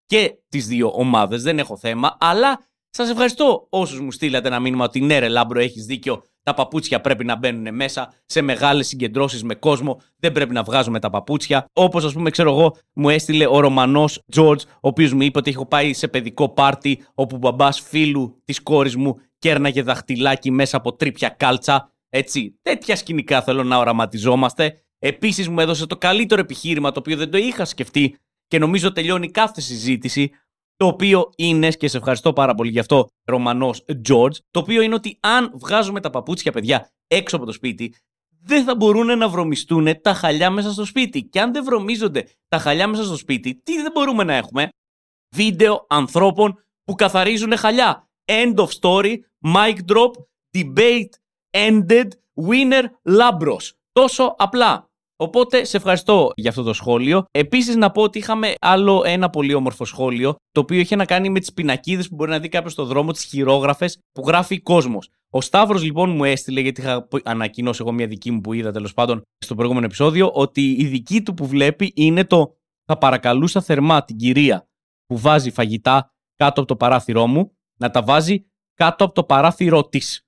και 0.09 0.33
τις 0.49 0.67
δύο 0.67 0.91
ομάδες, 0.95 1.43
δεν 1.43 1.59
έχω 1.59 1.77
θέμα, 1.77 2.17
αλλά 2.19 2.67
σας 2.89 3.09
ευχαριστώ 3.09 3.67
όσους 3.69 3.99
μου 3.99 4.11
στείλατε 4.11 4.47
ένα 4.47 4.59
μήνυμα 4.59 4.83
ότι 4.83 5.01
ναι, 5.01 5.19
ρε 5.19 5.27
Λάμπρο, 5.27 5.59
έχεις 5.59 5.85
δίκιο. 5.85 6.23
Τα 6.43 6.53
παπούτσια 6.53 7.01
πρέπει 7.01 7.25
να 7.25 7.35
μπαίνουν 7.35 7.75
μέσα 7.75 8.13
σε 8.25 8.41
μεγάλες 8.41 8.87
συγκεντρώσεις 8.87 9.43
με 9.43 9.55
κόσμο. 9.55 10.01
Δεν 10.19 10.31
πρέπει 10.31 10.53
να 10.53 10.63
βγάζουμε 10.63 10.99
τα 10.99 11.09
παπούτσια. 11.09 11.65
Όπως, 11.73 12.05
ας 12.05 12.13
πούμε, 12.13 12.29
ξέρω 12.29 12.51
εγώ, 12.51 12.75
μου 12.93 13.09
έστειλε 13.09 13.47
ο 13.47 13.59
Ρωμανός 13.59 14.23
George, 14.35 14.59
ο 14.65 14.87
οποίος 14.87 15.13
μου 15.13 15.21
είπε 15.21 15.37
ότι 15.37 15.49
έχω 15.49 15.65
πάει 15.65 15.93
σε 15.93 16.07
παιδικό 16.07 16.49
πάρτι 16.49 17.05
όπου 17.13 17.35
ο 17.35 17.39
μπαμπάς 17.39 17.79
φίλου 17.79 18.41
της 18.45 18.61
κόρης 18.61 18.95
μου 18.95 19.15
κέρναγε 19.39 19.83
δαχτυλάκι 19.83 20.51
μέσα 20.51 20.77
από 20.77 20.93
τρύπια 20.93 21.29
κάλτσα. 21.29 21.93
Έτσι, 22.09 22.59
τέτοια 22.61 22.95
σκηνικά 22.95 23.41
θέλω 23.41 23.63
να 23.63 23.77
οραματιζόμαστε. 23.77 24.83
Επίσης 24.99 25.49
μου 25.49 25.59
έδωσε 25.59 25.85
το 25.85 25.97
καλύτερο 25.97 26.41
επιχείρημα, 26.41 26.91
το 26.91 26.99
οποίο 26.99 27.17
δεν 27.17 27.31
το 27.31 27.37
είχα 27.37 27.65
σκεφτεί 27.65 28.17
και 28.49 28.59
νομίζω 28.59 28.91
τελειώνει 28.91 29.31
κάθε 29.31 29.61
συζήτηση, 29.61 30.31
το 30.75 30.87
οποίο 30.87 31.29
είναι, 31.35 31.69
και 31.69 31.87
σε 31.87 31.97
ευχαριστώ 31.97 32.33
πάρα 32.33 32.55
πολύ 32.55 32.69
γι' 32.69 32.79
αυτό, 32.79 33.07
Ρωμανός 33.23 33.85
George, 34.09 34.35
το 34.51 34.59
οποίο 34.59 34.81
είναι 34.81 34.93
ότι 34.93 35.17
αν 35.19 35.51
βγάζουμε 35.53 35.99
τα 35.99 36.09
παπούτσια, 36.09 36.51
παιδιά, 36.51 36.89
έξω 37.07 37.35
από 37.35 37.45
το 37.45 37.51
σπίτι, 37.51 37.95
δεν 38.41 38.63
θα 38.63 38.75
μπορούν 38.75 39.17
να 39.17 39.29
βρωμιστούν 39.29 40.01
τα 40.01 40.13
χαλιά 40.13 40.49
μέσα 40.49 40.71
στο 40.71 40.85
σπίτι. 40.85 41.23
Και 41.23 41.41
αν 41.41 41.53
δεν 41.53 41.63
βρωμίζονται 41.63 42.27
τα 42.47 42.57
χαλιά 42.57 42.87
μέσα 42.87 43.03
στο 43.03 43.17
σπίτι, 43.17 43.61
τι 43.63 43.81
δεν 43.81 43.91
μπορούμε 43.91 44.23
να 44.23 44.33
έχουμε; 44.33 44.69
Βίντεο 45.35 45.85
ανθρώπων 45.89 46.63
που 46.83 46.95
καθαρίζουν 46.95 47.57
χαλιά. 47.57 48.09
End 48.25 48.55
of 48.55 48.67
story, 48.81 49.15
mic 49.53 49.77
drop, 49.91 50.11
debate 50.57 51.09
ended, 51.57 52.07
winner 52.47 52.83
Labros. 53.03 53.69
Τόσο 53.91 54.35
απλά. 54.37 54.88
Οπότε 55.21 55.63
σε 55.63 55.77
ευχαριστώ 55.77 56.31
για 56.35 56.49
αυτό 56.49 56.63
το 56.63 56.73
σχόλιο. 56.73 57.25
Επίσης 57.31 57.75
να 57.75 57.91
πω 57.91 58.01
ότι 58.01 58.17
είχαμε 58.17 58.53
άλλο 58.59 59.03
ένα 59.05 59.29
πολύ 59.29 59.53
όμορφο 59.53 59.85
σχόλιο, 59.85 60.35
το 60.51 60.61
οποίο 60.61 60.79
είχε 60.79 60.95
να 60.95 61.05
κάνει 61.05 61.29
με 61.29 61.39
τις 61.39 61.53
πινακίδες 61.53 62.09
που 62.09 62.15
μπορεί 62.15 62.31
να 62.31 62.39
δει 62.39 62.49
κάποιος 62.49 62.71
στο 62.71 62.85
δρόμο, 62.85 63.11
τις 63.11 63.23
χειρόγραφες 63.23 63.99
που 64.11 64.23
γράφει 64.27 64.61
κόσμος. 64.61 65.09
Ο 65.29 65.41
Σταύρος 65.41 65.83
λοιπόν 65.83 66.09
μου 66.09 66.23
έστειλε, 66.23 66.61
γιατί 66.61 66.81
είχα 66.81 67.07
ανακοινώσει 67.23 67.81
εγώ 67.81 67.91
μια 67.91 68.07
δική 68.07 68.31
μου 68.31 68.41
που 68.41 68.53
είδα 68.53 68.71
τέλος 68.71 68.93
πάντων 68.93 69.21
στο 69.37 69.55
προηγούμενο 69.55 69.85
επεισόδιο, 69.85 70.31
ότι 70.33 70.71
η 70.71 70.85
δική 70.85 71.21
του 71.21 71.33
που 71.33 71.47
βλέπει 71.47 71.91
είναι 71.95 72.25
το 72.25 72.57
Θα 72.85 72.97
παρακαλούσα 72.97 73.61
θερμά 73.61 74.03
την 74.03 74.17
κυρία 74.17 74.67
που 75.05 75.17
βάζει 75.17 75.51
φαγητά 75.51 76.13
κάτω 76.35 76.59
από 76.59 76.69
το 76.69 76.75
παράθυρό 76.75 77.27
μου 77.27 77.51
να 77.79 77.89
τα 77.89 78.03
βάζει 78.03 78.45
κάτω 78.73 79.03
από 79.03 79.13
το 79.13 79.23
παράθυρό 79.23 79.87
της. 79.87 80.21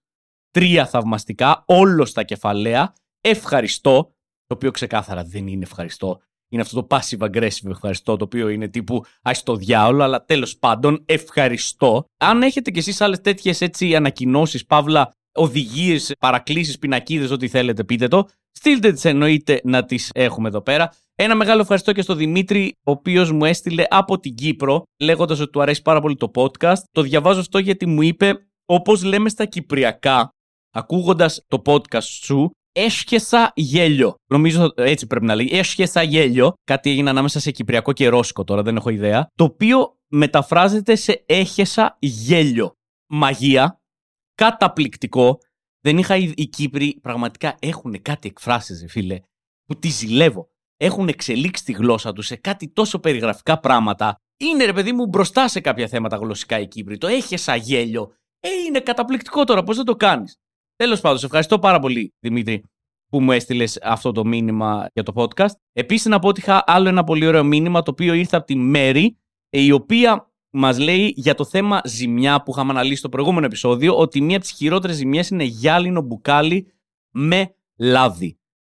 Τρία 0.52 0.86
θαυμαστικά, 0.86 1.64
όλος 1.68 2.10
στα 2.10 2.24
κεφαλαία. 2.24 2.94
Ευχαριστώ 3.22 4.16
το 4.52 4.58
οποίο 4.58 4.72
ξεκάθαρα 4.72 5.24
δεν 5.24 5.48
είναι 5.48 5.64
ευχαριστώ. 5.64 6.22
Είναι 6.50 6.62
αυτό 6.62 6.84
το 6.84 6.98
passive 6.98 7.26
aggressive 7.26 7.70
ευχαριστώ, 7.70 8.18
το 8.18 8.24
οποίο 8.24 8.50
είναι 8.50 8.68
τύπου 8.68 9.06
α 9.22 9.32
το 9.44 9.56
διάολο, 9.56 10.04
αλλά 10.04 10.26
τέλος 10.26 10.58
πάντων 10.58 11.04
ευχαριστώ. 11.06 12.06
Αν 12.18 12.42
έχετε 12.42 12.72
κι 12.72 12.80
εσείς 12.80 13.02
άλλες 13.02 13.22
τέτοιες 13.22 13.62
έτσι 13.62 13.96
ανακοινώσεις, 13.96 14.66
παύλα, 14.66 15.12
οδηγίες, 15.34 16.14
παρακλήσεις, 16.20 16.80
πινακίδες, 16.80 17.32
ό,τι 17.32 17.48
θέλετε, 17.48 17.84
πείτε 17.84 18.08
το. 18.08 18.28
Στείλτε 18.52 18.92
τις 18.92 19.06
εννοείται 19.06 19.62
να 19.64 19.86
τις 19.86 20.10
έχουμε 20.14 20.48
εδώ 20.48 20.62
πέρα. 20.62 20.94
Ένα 21.16 21.36
μεγάλο 21.36 21.62
ευχαριστώ 21.62 21.92
και 21.92 22.02
στο 22.02 22.16
Δημήτρη, 22.16 22.72
ο 22.84 22.92
οποίος 22.92 23.32
μου 23.32 23.46
έστειλε 23.46 23.84
από 23.90 24.20
την 24.20 24.36
Κύπρο, 24.36 24.84
λέγοντας 25.00 25.40
ότι 25.40 25.52
του 25.52 25.62
αρέσει 25.62 25.82
πάρα 25.82 26.02
πολύ 26.02 26.16
το 26.16 26.32
podcast. 26.36 26.82
Το 26.92 27.02
διαβάζω 27.02 27.40
αυτό 27.40 27.60
γιατί 27.60 27.86
μου 27.86 28.02
είπε, 28.02 28.34
όπως 28.66 29.04
λέμε 29.04 29.30
στα 29.30 29.46
Κυπριακά, 29.46 30.30
ακούγοντας 30.72 31.44
το 31.48 31.62
podcast 31.66 32.04
σου, 32.04 32.52
έσχεσα 32.72 33.52
γέλιο. 33.56 34.16
Νομίζω 34.32 34.74
έτσι 34.76 35.08
πρέπει 35.08 35.26
να 35.26 35.36
λέει. 35.36 35.50
Έσχεσα 35.52 36.04
γέλιο. 36.04 36.54
Κάτι 36.64 36.90
έγινε 36.90 37.10
ανάμεσα 37.10 37.40
σε 37.40 37.52
κυπριακό 37.52 37.94
και 37.94 38.08
ρώσικο 38.08 38.44
τώρα, 38.44 38.62
δεν 38.62 38.76
έχω 38.76 38.90
ιδέα. 38.90 39.28
Το 39.36 39.44
οποίο 39.44 39.98
μεταφράζεται 40.08 40.96
σε 40.96 41.24
έχεσα 41.26 41.98
γέλιο. 42.00 42.72
Μαγεία. 43.10 43.82
Καταπληκτικό. 44.36 45.38
Δεν 45.82 45.98
είχα 45.98 46.16
οι 46.16 46.48
Κύπροι 46.48 47.00
πραγματικά 47.02 47.56
έχουν 47.60 48.02
κάτι 48.02 48.28
εκφράσεις, 48.28 48.86
φίλε, 48.92 49.20
που 49.66 49.80
τη 49.80 49.88
ζηλεύω. 49.88 50.50
Έχουν 50.78 51.08
εξελίξει 51.08 51.64
τη 51.64 51.72
γλώσσα 51.72 52.14
τους 52.14 52.26
σε 52.26 52.36
κάτι 52.36 52.70
τόσο 52.70 53.00
περιγραφικά 53.00 53.60
πράγματα. 53.60 54.16
Είναι 54.38 54.66
ρε 54.66 54.74
παιδί 54.74 54.92
μου 54.92 55.06
μπροστά 55.08 55.48
σε 55.48 55.60
κάποια 55.60 55.88
θέματα 55.88 56.16
γλωσσικά 56.16 56.60
οι 56.60 56.68
Κύπροι. 56.68 56.98
Το 56.98 57.08
έχεσα 57.08 57.56
γέλιο. 57.56 58.14
Ε, 58.40 58.50
είναι 58.68 58.80
καταπληκτικό 58.80 59.44
τώρα. 59.44 59.64
Πώς 59.64 59.76
δεν 59.76 59.86
το 59.86 59.96
κάνεις. 59.96 60.36
Τέλος 60.82 61.02
πάντων, 61.02 61.18
σε 61.18 61.26
ευχαριστώ 61.26 61.60
πάρα 61.60 61.80
πολύ, 61.80 62.14
Δημήτρη, 62.20 62.64
που 63.10 63.22
μου 63.22 63.32
έστειλες 63.32 63.80
αυτό 63.82 64.12
το 64.12 64.26
μήνυμα 64.26 64.88
για 64.94 65.04
το 65.04 65.14
podcast. 65.16 65.56
Επίσης, 65.74 66.06
να 66.06 66.20
πω 66.20 66.28
ότι 66.28 66.40
είχα 66.40 66.64
άλλο 66.66 66.88
ένα 66.88 67.04
πολύ 67.04 67.28
ωραίο 67.28 67.44
μήνυμα, 67.44 67.82
το 67.82 67.92
οποίο 67.92 68.14
ήρθε 68.14 68.38
από 68.38 68.46
τη 68.46 68.56
Μέρη, 68.56 69.18
η 69.50 69.72
οποία 69.72 70.32
μας 70.50 70.80
λέει 70.80 71.14
για 71.16 71.36
το 71.36 71.46
θέμα 71.46 71.82
ζημιά 71.86 72.44
που 72.44 72.52
είχαμε 72.52 72.72
αναλύσει 72.72 72.96
στο 72.96 73.10
προηγούμενο 73.10 73.46
επεισόδιο, 73.46 73.98
ότι 73.98 74.22
μία 74.22 74.36
από 74.36 74.46
τις 74.46 74.56
χειρότερες 74.56 74.96
ζημιές 74.96 75.30
είναι 75.30 75.44
γυάλινο 75.44 76.02
μπουκάλι 76.02 76.72
με 77.10 77.56
λάδι. 77.78 78.40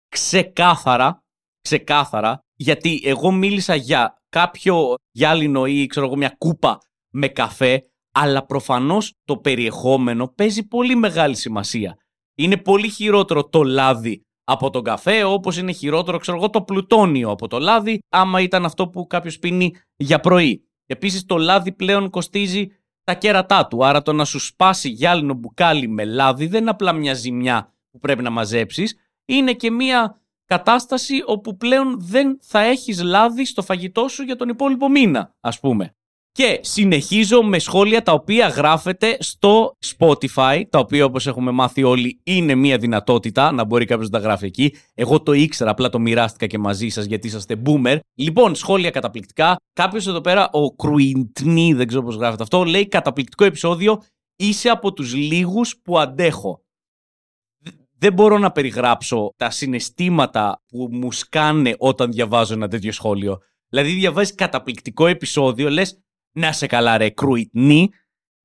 Ξεκάθαρα, 0.10 1.24
ξεκάθαρα, 1.62 2.40
γιατί 2.56 3.02
εγώ 3.04 3.32
μίλησα 3.32 3.76
για 3.76 4.24
κάποιο 4.30 4.96
γυάλινο 5.12 5.66
ή 5.66 5.86
ξέρω 5.86 6.06
εγώ 6.06 6.16
μια 6.16 6.36
κούπα 6.38 6.78
με 7.10 7.28
καφέ 7.28 7.91
αλλά 8.12 8.46
προφανώς 8.46 9.14
το 9.26 9.38
περιεχόμενο 9.38 10.28
παίζει 10.28 10.68
πολύ 10.68 10.96
μεγάλη 10.96 11.36
σημασία. 11.36 11.98
Είναι 12.36 12.58
πολύ 12.58 12.90
χειρότερο 12.90 13.50
το 13.50 13.64
λάδι 13.64 14.26
από 14.44 14.70
τον 14.70 14.84
καφέ, 14.84 15.24
όπως 15.24 15.58
είναι 15.58 15.72
χειρότερο 15.72 16.18
ξέρω 16.18 16.38
εγώ, 16.38 16.50
το 16.50 16.62
πλουτόνιο 16.62 17.30
από 17.30 17.48
το 17.48 17.60
λάδι, 17.60 18.00
άμα 18.10 18.42
ήταν 18.42 18.66
αυτό 18.66 18.88
που 18.88 19.08
κάποιος 19.08 19.40
πίνει 19.40 19.76
για 19.96 20.20
πρωί. 20.20 20.66
Επίσης 20.86 21.26
το 21.26 21.38
λάδι 21.38 21.72
πλέον 21.72 22.10
κοστίζει 22.10 22.68
τα 23.04 23.14
κέρατά 23.14 23.68
του, 23.68 23.86
άρα 23.86 24.02
το 24.02 24.14
να 24.14 24.26
σου 24.26 24.40
σπάσει 24.40 24.90
γυάλινο 24.90 25.34
μπουκάλι 25.34 25.88
με 25.88 26.06
λάδι 26.06 26.48
δεν 26.48 26.62
είναι 26.62 26.70
απλά 26.70 26.94
μια 26.94 27.14
ζημιά 27.14 27.74
που 27.92 28.00
πρέπει 28.00 28.24
να 28.24 28.30
μαζέψεις, 28.30 28.96
είναι 29.26 29.54
και 29.54 29.72
μια 29.72 30.22
κατάσταση 30.46 31.24
όπου 31.26 31.58
πλέον 31.58 31.96
δεν 32.00 32.38
θα 32.42 32.60
έχεις 32.60 33.02
λάδι 33.04 33.46
στο 33.46 33.62
φαγητό 33.62 34.08
σου 34.08 34.24
για 34.24 34.36
τον 34.36 34.50
υπόλοιπο 34.50 34.90
μήνα, 34.90 35.36
ας 35.40 35.60
πούμε. 35.60 35.96
Και 36.34 36.60
συνεχίζω 36.62 37.44
με 37.44 37.60
σχόλια 37.60 38.04
τα 38.04 38.12
οποία 38.12 38.48
γράφετε 38.48 39.18
στο 39.20 39.78
Spotify, 39.98 40.62
τα 40.70 40.80
οποία 40.80 41.06
όπως 41.06 41.28
έχουμε 41.28 41.52
μάθει 41.52 41.84
όλοι 41.84 42.20
είναι 42.24 42.56
μια 42.56 42.78
δυνατότητα 42.78 43.52
να 43.52 43.64
μπορεί 43.64 43.86
κάποιος 43.86 44.10
να 44.10 44.20
τα 44.20 44.26
γράφει 44.26 44.46
εκεί. 44.46 44.76
Εγώ 44.94 45.22
το 45.22 45.34
ήξερα, 45.34 45.72
απλά 45.72 45.90
το 45.90 46.00
μοιράστηκα 46.00 46.48
και 46.48 46.58
μαζί 46.58 46.90
σας 46.90 47.06
γιατί 47.06 47.28
είσαστε 47.28 47.62
boomer. 47.66 48.00
Λοιπόν, 48.16 48.56
σχόλια 48.56 48.90
καταπληκτικά. 48.90 49.56
Κάποιος 49.74 50.08
εδώ 50.08 50.22
πέρα, 50.22 50.50
ο 50.52 50.76
Κρουιντνί, 50.76 51.74
δεν 51.74 51.88
ξέρω 51.88 52.04
πώς 52.04 52.16
γράφεται 52.16 52.44
αυτό, 52.44 52.64
λέει 52.64 52.88
καταπληκτικό 52.88 53.46
επεισόδιο, 53.46 54.02
είσαι 54.36 54.70
από 54.70 54.94
τους 54.94 55.14
λίγους 55.14 55.78
που 55.84 56.00
αντέχω. 56.00 56.64
Δεν 57.98 58.14
μπορώ 58.14 58.38
να 58.38 58.52
περιγράψω 58.52 59.34
τα 59.38 59.50
συναισθήματα 59.50 60.64
που 60.68 60.88
μου 60.92 61.12
σκάνε 61.12 61.76
όταν 61.78 62.12
διαβάζω 62.12 62.54
ένα 62.54 62.68
τέτοιο 62.68 62.92
σχόλιο. 62.92 63.40
Δηλαδή 63.70 63.92
διαβάζεις 63.92 64.36
καταπληκτικό 64.36 65.08
επεισόδιο, 65.08 65.70
λες 65.70 66.02
να 66.32 66.52
σε 66.52 66.66
καλά 66.66 66.98
ρε 66.98 67.10
κρουιτνή 67.10 67.90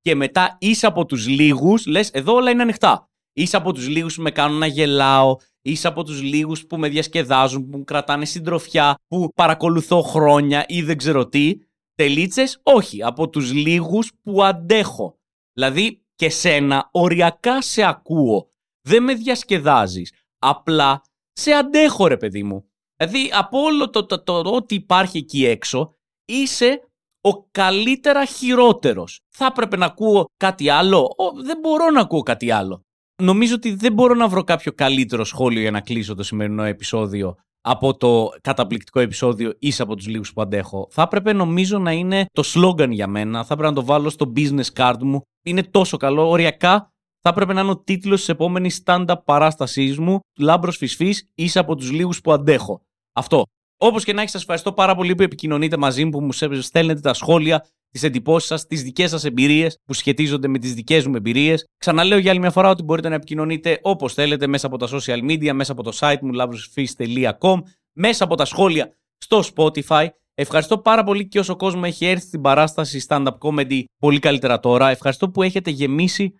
και 0.01 0.15
μετά 0.15 0.57
είσαι 0.59 0.85
από 0.85 1.05
τους 1.05 1.27
λίγους, 1.27 1.85
λες 1.85 2.09
εδώ 2.09 2.33
όλα 2.33 2.51
είναι 2.51 2.61
ανοιχτά. 2.61 3.09
Είσαι 3.33 3.57
από 3.57 3.73
τους 3.73 3.87
λίγους 3.87 4.15
που 4.15 4.21
με 4.21 4.31
κάνουν 4.31 4.57
να 4.57 4.65
γελάω, 4.65 5.35
είσαι 5.61 5.87
από 5.87 6.03
τους 6.03 6.21
λίγους 6.21 6.65
που 6.65 6.77
με 6.77 6.89
διασκεδάζουν, 6.89 7.69
που 7.69 7.77
μου 7.77 7.83
κρατάνε 7.83 8.25
συντροφιά, 8.25 8.95
που 9.07 9.31
παρακολουθώ 9.35 10.01
χρόνια 10.01 10.65
ή 10.67 10.81
δεν 10.81 10.97
ξέρω 10.97 11.27
τι. 11.27 11.53
Τελίτσες, 11.95 12.59
όχι, 12.63 13.03
από 13.03 13.29
τους 13.29 13.53
λίγους 13.53 14.11
που 14.23 14.43
αντέχω. 14.43 15.19
Δηλαδή 15.53 16.01
και 16.15 16.29
σένα 16.29 16.89
οριακά 16.91 17.61
σε 17.61 17.83
ακούω. 17.83 18.49
Δεν 18.81 19.03
με 19.03 19.13
διασκεδάζεις. 19.13 20.13
Απλά 20.37 21.01
σε 21.33 21.51
αντέχω 21.51 22.07
ρε 22.07 22.17
παιδί 22.17 22.43
μου. 22.43 22.65
Δηλαδή 22.95 23.29
από 23.33 23.59
όλο 23.59 23.89
το, 23.89 24.05
το, 24.05 24.23
το, 24.23 24.41
το 24.41 24.49
ό,τι 24.49 24.75
υπάρχει 24.75 25.17
εκεί 25.17 25.45
έξω 25.45 25.95
είσαι 26.25 26.86
ο 27.27 27.47
καλύτερα 27.51 28.25
χειρότερος. 28.25 29.19
Θα 29.35 29.45
έπρεπε 29.45 29.77
να 29.77 29.85
ακούω 29.85 30.25
κάτι 30.37 30.69
άλλο; 30.69 31.15
δεν 31.43 31.57
μπορώ 31.61 31.89
να 31.89 32.01
ακούω 32.01 32.21
κάτι 32.21 32.51
άλλο. 32.51 32.81
Νομίζω 33.23 33.55
ότι 33.55 33.73
δεν 33.73 33.93
μπορώ 33.93 34.13
να 34.13 34.27
βρω 34.27 34.43
κάποιο 34.43 34.71
καλύτερο 34.71 35.23
σχόλιο 35.23 35.61
για 35.61 35.71
να 35.71 35.81
κλείσω 35.81 36.15
το 36.15 36.23
σημερινό 36.23 36.63
επεισόδιο 36.63 37.35
από 37.61 37.97
το 37.97 38.29
καταπληκτικό 38.41 38.99
επεισόδιο 38.99 39.53
είσαι 39.59 39.81
από 39.81 39.95
τους 39.95 40.07
λίγους 40.07 40.33
που 40.33 40.41
αντέχω. 40.41 40.87
Θα 40.89 41.01
έπρεπε 41.01 41.33
νομίζω 41.33 41.79
να 41.79 41.91
είναι 41.91 42.25
το 42.31 42.43
σλόγκαν 42.43 42.91
για 42.91 43.07
μένα. 43.07 43.43
Θα 43.43 43.53
έπρεπε 43.53 43.69
να 43.69 43.75
το 43.75 43.85
βάλω 43.85 44.09
στο 44.09 44.31
business 44.35 44.73
card 44.75 44.97
μου. 45.01 45.21
Είναι 45.45 45.63
τόσο 45.63 45.97
καλό. 45.97 46.29
Οριακά 46.29 46.91
θα 47.21 47.29
έπρεπε 47.29 47.53
να 47.53 47.61
είναι 47.61 47.71
ο 47.71 47.77
τίτλος 47.77 48.19
της 48.19 48.29
επόμενης 48.29 48.81
stand-up 48.85 49.15
παράστασής 49.25 49.99
μου. 49.99 50.19
Λάμπρος 50.39 50.77
Φυσφής, 50.77 51.29
είσαι 51.35 51.59
από 51.59 51.75
τους 51.75 51.91
λίγους 51.91 52.21
που 52.21 52.31
αντέχω. 52.31 52.81
Αυτό. 53.13 53.43
Όπως 53.77 54.03
και 54.03 54.13
να 54.13 54.19
έχεις, 54.19 54.31
σας 54.31 54.41
ευχαριστώ 54.41 54.73
πάρα 54.73 54.95
πολύ 54.95 55.15
που 55.15 55.23
επικοινωνείτε 55.23 55.77
μαζί 55.77 56.05
μου, 56.05 56.09
που 56.09 56.21
μου 56.21 56.31
στέλνετε 56.61 56.99
τα 56.99 57.13
σχόλια, 57.13 57.65
τις 57.89 58.03
εντυπώσεις 58.03 58.47
σας, 58.47 58.65
τις 58.65 58.83
δικές 58.83 59.09
σας 59.09 59.23
εμπειρίες 59.23 59.77
που 59.85 59.93
σχετίζονται 59.93 60.47
με 60.47 60.59
τις 60.59 60.73
δικές 60.73 61.07
μου 61.07 61.15
εμπειρίες. 61.15 61.65
Ξαναλέω 61.77 62.17
για 62.17 62.31
άλλη 62.31 62.39
μια 62.39 62.51
φορά 62.51 62.69
ότι 62.69 62.83
μπορείτε 62.83 63.09
να 63.09 63.15
επικοινωνείτε 63.15 63.79
όπως 63.81 64.13
θέλετε 64.13 64.47
μέσα 64.47 64.67
από 64.67 64.77
τα 64.77 64.87
social 64.91 65.29
media, 65.29 65.51
μέσα 65.53 65.71
από 65.71 65.83
το 65.83 65.97
site 65.99 66.19
μου 66.21 66.31
labrosfish.com, 66.39 67.59
μέσα 67.93 68.23
από 68.23 68.35
τα 68.35 68.45
σχόλια 68.45 68.97
στο 69.17 69.43
Spotify. 69.55 70.07
Ευχαριστώ 70.33 70.77
πάρα 70.77 71.03
πολύ 71.03 71.27
και 71.27 71.39
όσο 71.39 71.55
κόσμο 71.55 71.81
έχει 71.83 72.05
έρθει 72.05 72.25
στην 72.25 72.41
παράσταση 72.41 73.05
stand-up 73.07 73.37
comedy 73.39 73.83
πολύ 73.99 74.19
καλύτερα 74.19 74.59
τώρα. 74.59 74.89
Ευχαριστώ 74.89 75.29
που 75.29 75.43
έχετε 75.43 75.69
γεμίσει 75.69 76.33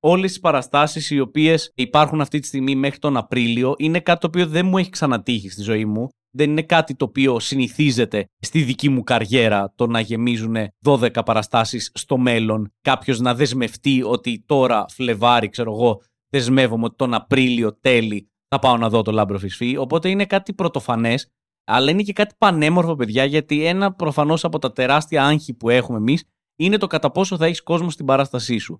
όλες 0.00 0.30
τις 0.30 0.40
παραστάσεις 0.40 1.10
οι 1.10 1.20
οποίες 1.20 1.72
υπάρχουν 1.74 2.20
αυτή 2.20 2.38
τη 2.38 2.46
στιγμή 2.46 2.74
μέχρι 2.74 2.98
τον 2.98 3.16
Απρίλιο. 3.16 3.74
Είναι 3.78 4.00
κάτι 4.00 4.20
το 4.20 4.26
οποίο 4.26 4.46
δεν 4.46 4.66
μου 4.66 4.78
έχει 4.78 4.90
ξανατύχει 4.90 5.48
στη 5.48 5.62
ζωή 5.62 5.84
μου 5.84 6.08
δεν 6.34 6.50
είναι 6.50 6.62
κάτι 6.62 6.94
το 6.94 7.04
οποίο 7.04 7.40
συνηθίζεται 7.40 8.28
στη 8.38 8.62
δική 8.62 8.88
μου 8.88 9.02
καριέρα 9.02 9.72
το 9.76 9.86
να 9.86 10.00
γεμίζουν 10.00 10.56
12 10.84 11.10
παραστάσεις 11.24 11.90
στο 11.94 12.18
μέλλον. 12.18 12.72
Κάποιος 12.80 13.20
να 13.20 13.34
δεσμευτεί 13.34 14.02
ότι 14.02 14.44
τώρα 14.46 14.84
Φλεβάρι, 14.88 15.48
ξέρω 15.48 15.72
εγώ, 15.72 16.02
δεσμεύομαι 16.28 16.84
ότι 16.84 16.96
τον 16.96 17.14
Απρίλιο 17.14 17.78
τέλη 17.80 18.30
θα 18.48 18.58
πάω 18.58 18.76
να 18.76 18.88
δω 18.88 19.02
το 19.02 19.12
Λάμπρο 19.12 19.38
Φισφή. 19.38 19.76
Οπότε 19.76 20.08
είναι 20.08 20.26
κάτι 20.26 20.54
πρωτοφανές, 20.54 21.28
αλλά 21.64 21.90
είναι 21.90 22.02
και 22.02 22.12
κάτι 22.12 22.34
πανέμορφο, 22.38 22.94
παιδιά, 22.94 23.24
γιατί 23.24 23.66
ένα 23.66 23.92
προφανώς 23.92 24.44
από 24.44 24.58
τα 24.58 24.72
τεράστια 24.72 25.24
άγχη 25.24 25.54
που 25.54 25.68
έχουμε 25.68 25.98
εμείς 25.98 26.24
είναι 26.56 26.76
το 26.76 26.86
κατά 26.86 27.10
πόσο 27.10 27.36
θα 27.36 27.46
έχεις 27.46 27.62
κόσμο 27.62 27.90
στην 27.90 28.06
παράστασή 28.06 28.58
σου. 28.58 28.78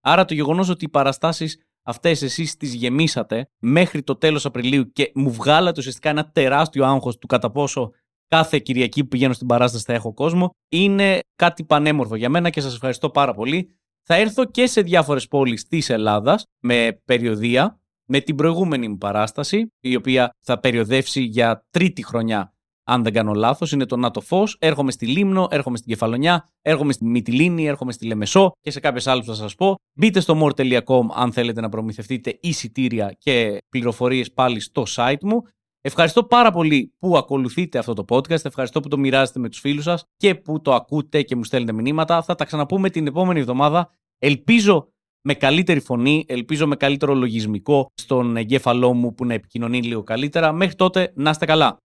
Άρα 0.00 0.24
το 0.24 0.34
γεγονός 0.34 0.68
ότι 0.68 0.84
οι 0.84 0.88
παραστάσεις 0.88 1.62
αυτέ 1.82 2.10
εσεί 2.10 2.56
τις 2.58 2.74
γεμίσατε 2.74 3.46
μέχρι 3.58 4.02
το 4.02 4.16
τέλος 4.16 4.46
Απριλίου 4.46 4.92
και 4.92 5.10
μου 5.14 5.30
βγάλατε 5.30 5.80
ουσιαστικά 5.80 6.10
ένα 6.10 6.30
τεράστιο 6.30 6.84
άγχος 6.84 7.18
του 7.18 7.26
κατά 7.26 7.50
πόσο 7.50 7.90
κάθε 8.28 8.58
Κυριακή 8.58 9.02
που 9.02 9.08
πηγαίνω 9.08 9.32
στην 9.32 9.46
παράσταση 9.46 9.84
θα 9.84 9.92
έχω 9.92 10.14
κόσμο, 10.14 10.50
είναι 10.68 11.18
κάτι 11.36 11.64
πανέμορφο 11.64 12.16
για 12.16 12.28
μένα 12.28 12.50
και 12.50 12.60
σας 12.60 12.74
ευχαριστώ 12.74 13.10
πάρα 13.10 13.34
πολύ. 13.34 13.76
Θα 14.02 14.14
έρθω 14.14 14.44
και 14.44 14.66
σε 14.66 14.80
διάφορες 14.80 15.28
πόλεις 15.28 15.66
της 15.66 15.90
Ελλάδας 15.90 16.44
με 16.58 17.00
περιοδία, 17.04 17.80
με 18.04 18.20
την 18.20 18.36
προηγούμενη 18.36 18.88
μου 18.88 18.98
παράσταση, 18.98 19.72
η 19.80 19.96
οποία 19.96 20.36
θα 20.40 20.60
περιοδεύσει 20.60 21.22
για 21.22 21.66
τρίτη 21.70 22.04
χρονιά 22.04 22.54
αν 22.84 23.02
δεν 23.02 23.12
κάνω 23.12 23.32
λάθος, 23.32 23.72
είναι 23.72 23.86
το 23.86 23.96
ΝΑΤΟ 23.96 24.20
Φως. 24.20 24.56
Έρχομαι 24.58 24.90
στη 24.90 25.06
Λίμνο, 25.06 25.46
έρχομαι 25.50 25.76
στην 25.76 25.88
Κεφαλονιά, 25.88 26.48
έρχομαι 26.62 26.92
στη 26.92 27.04
Μυτιλίνη, 27.04 27.66
έρχομαι 27.66 27.92
στη 27.92 28.06
Λεμεσό 28.06 28.52
και 28.60 28.70
σε 28.70 28.80
κάποιες 28.80 29.06
άλλες 29.06 29.26
θα 29.26 29.34
σας 29.34 29.54
πω. 29.54 29.74
Μπείτε 29.98 30.20
στο 30.20 30.40
more.com 30.40 31.06
αν 31.14 31.32
θέλετε 31.32 31.60
να 31.60 31.68
προμηθευτείτε 31.68 32.38
εισιτήρια 32.40 33.16
και 33.18 33.58
πληροφορίες 33.68 34.32
πάλι 34.32 34.60
στο 34.60 34.84
site 34.96 35.22
μου. 35.22 35.42
Ευχαριστώ 35.84 36.24
πάρα 36.24 36.50
πολύ 36.50 36.94
που 36.98 37.16
ακολουθείτε 37.16 37.78
αυτό 37.78 37.92
το 37.92 38.04
podcast. 38.08 38.44
Ευχαριστώ 38.44 38.80
που 38.80 38.88
το 38.88 38.98
μοιράζετε 38.98 39.38
με 39.38 39.48
τους 39.48 39.58
φίλους 39.58 39.84
σας 39.84 40.04
και 40.16 40.34
που 40.34 40.60
το 40.60 40.74
ακούτε 40.74 41.22
και 41.22 41.36
μου 41.36 41.44
στέλνετε 41.44 41.72
μηνύματα. 41.72 42.22
Θα 42.22 42.34
τα 42.34 42.44
ξαναπούμε 42.44 42.90
την 42.90 43.06
επόμενη 43.06 43.40
εβδομάδα. 43.40 43.90
Ελπίζω 44.18 44.88
με 45.24 45.34
καλύτερη 45.34 45.80
φωνή, 45.80 46.24
ελπίζω 46.28 46.66
με 46.66 46.76
καλύτερο 46.76 47.14
λογισμικό 47.14 47.86
στον 47.94 48.36
εγκέφαλό 48.36 48.92
μου 48.92 49.14
που 49.14 49.24
να 49.24 49.34
επικοινωνεί 49.34 49.82
λίγο 49.82 50.02
καλύτερα. 50.02 50.52
Μέχρι 50.52 50.74
τότε 50.74 51.12
να 51.14 51.30
είστε 51.30 51.46
καλά. 51.46 51.76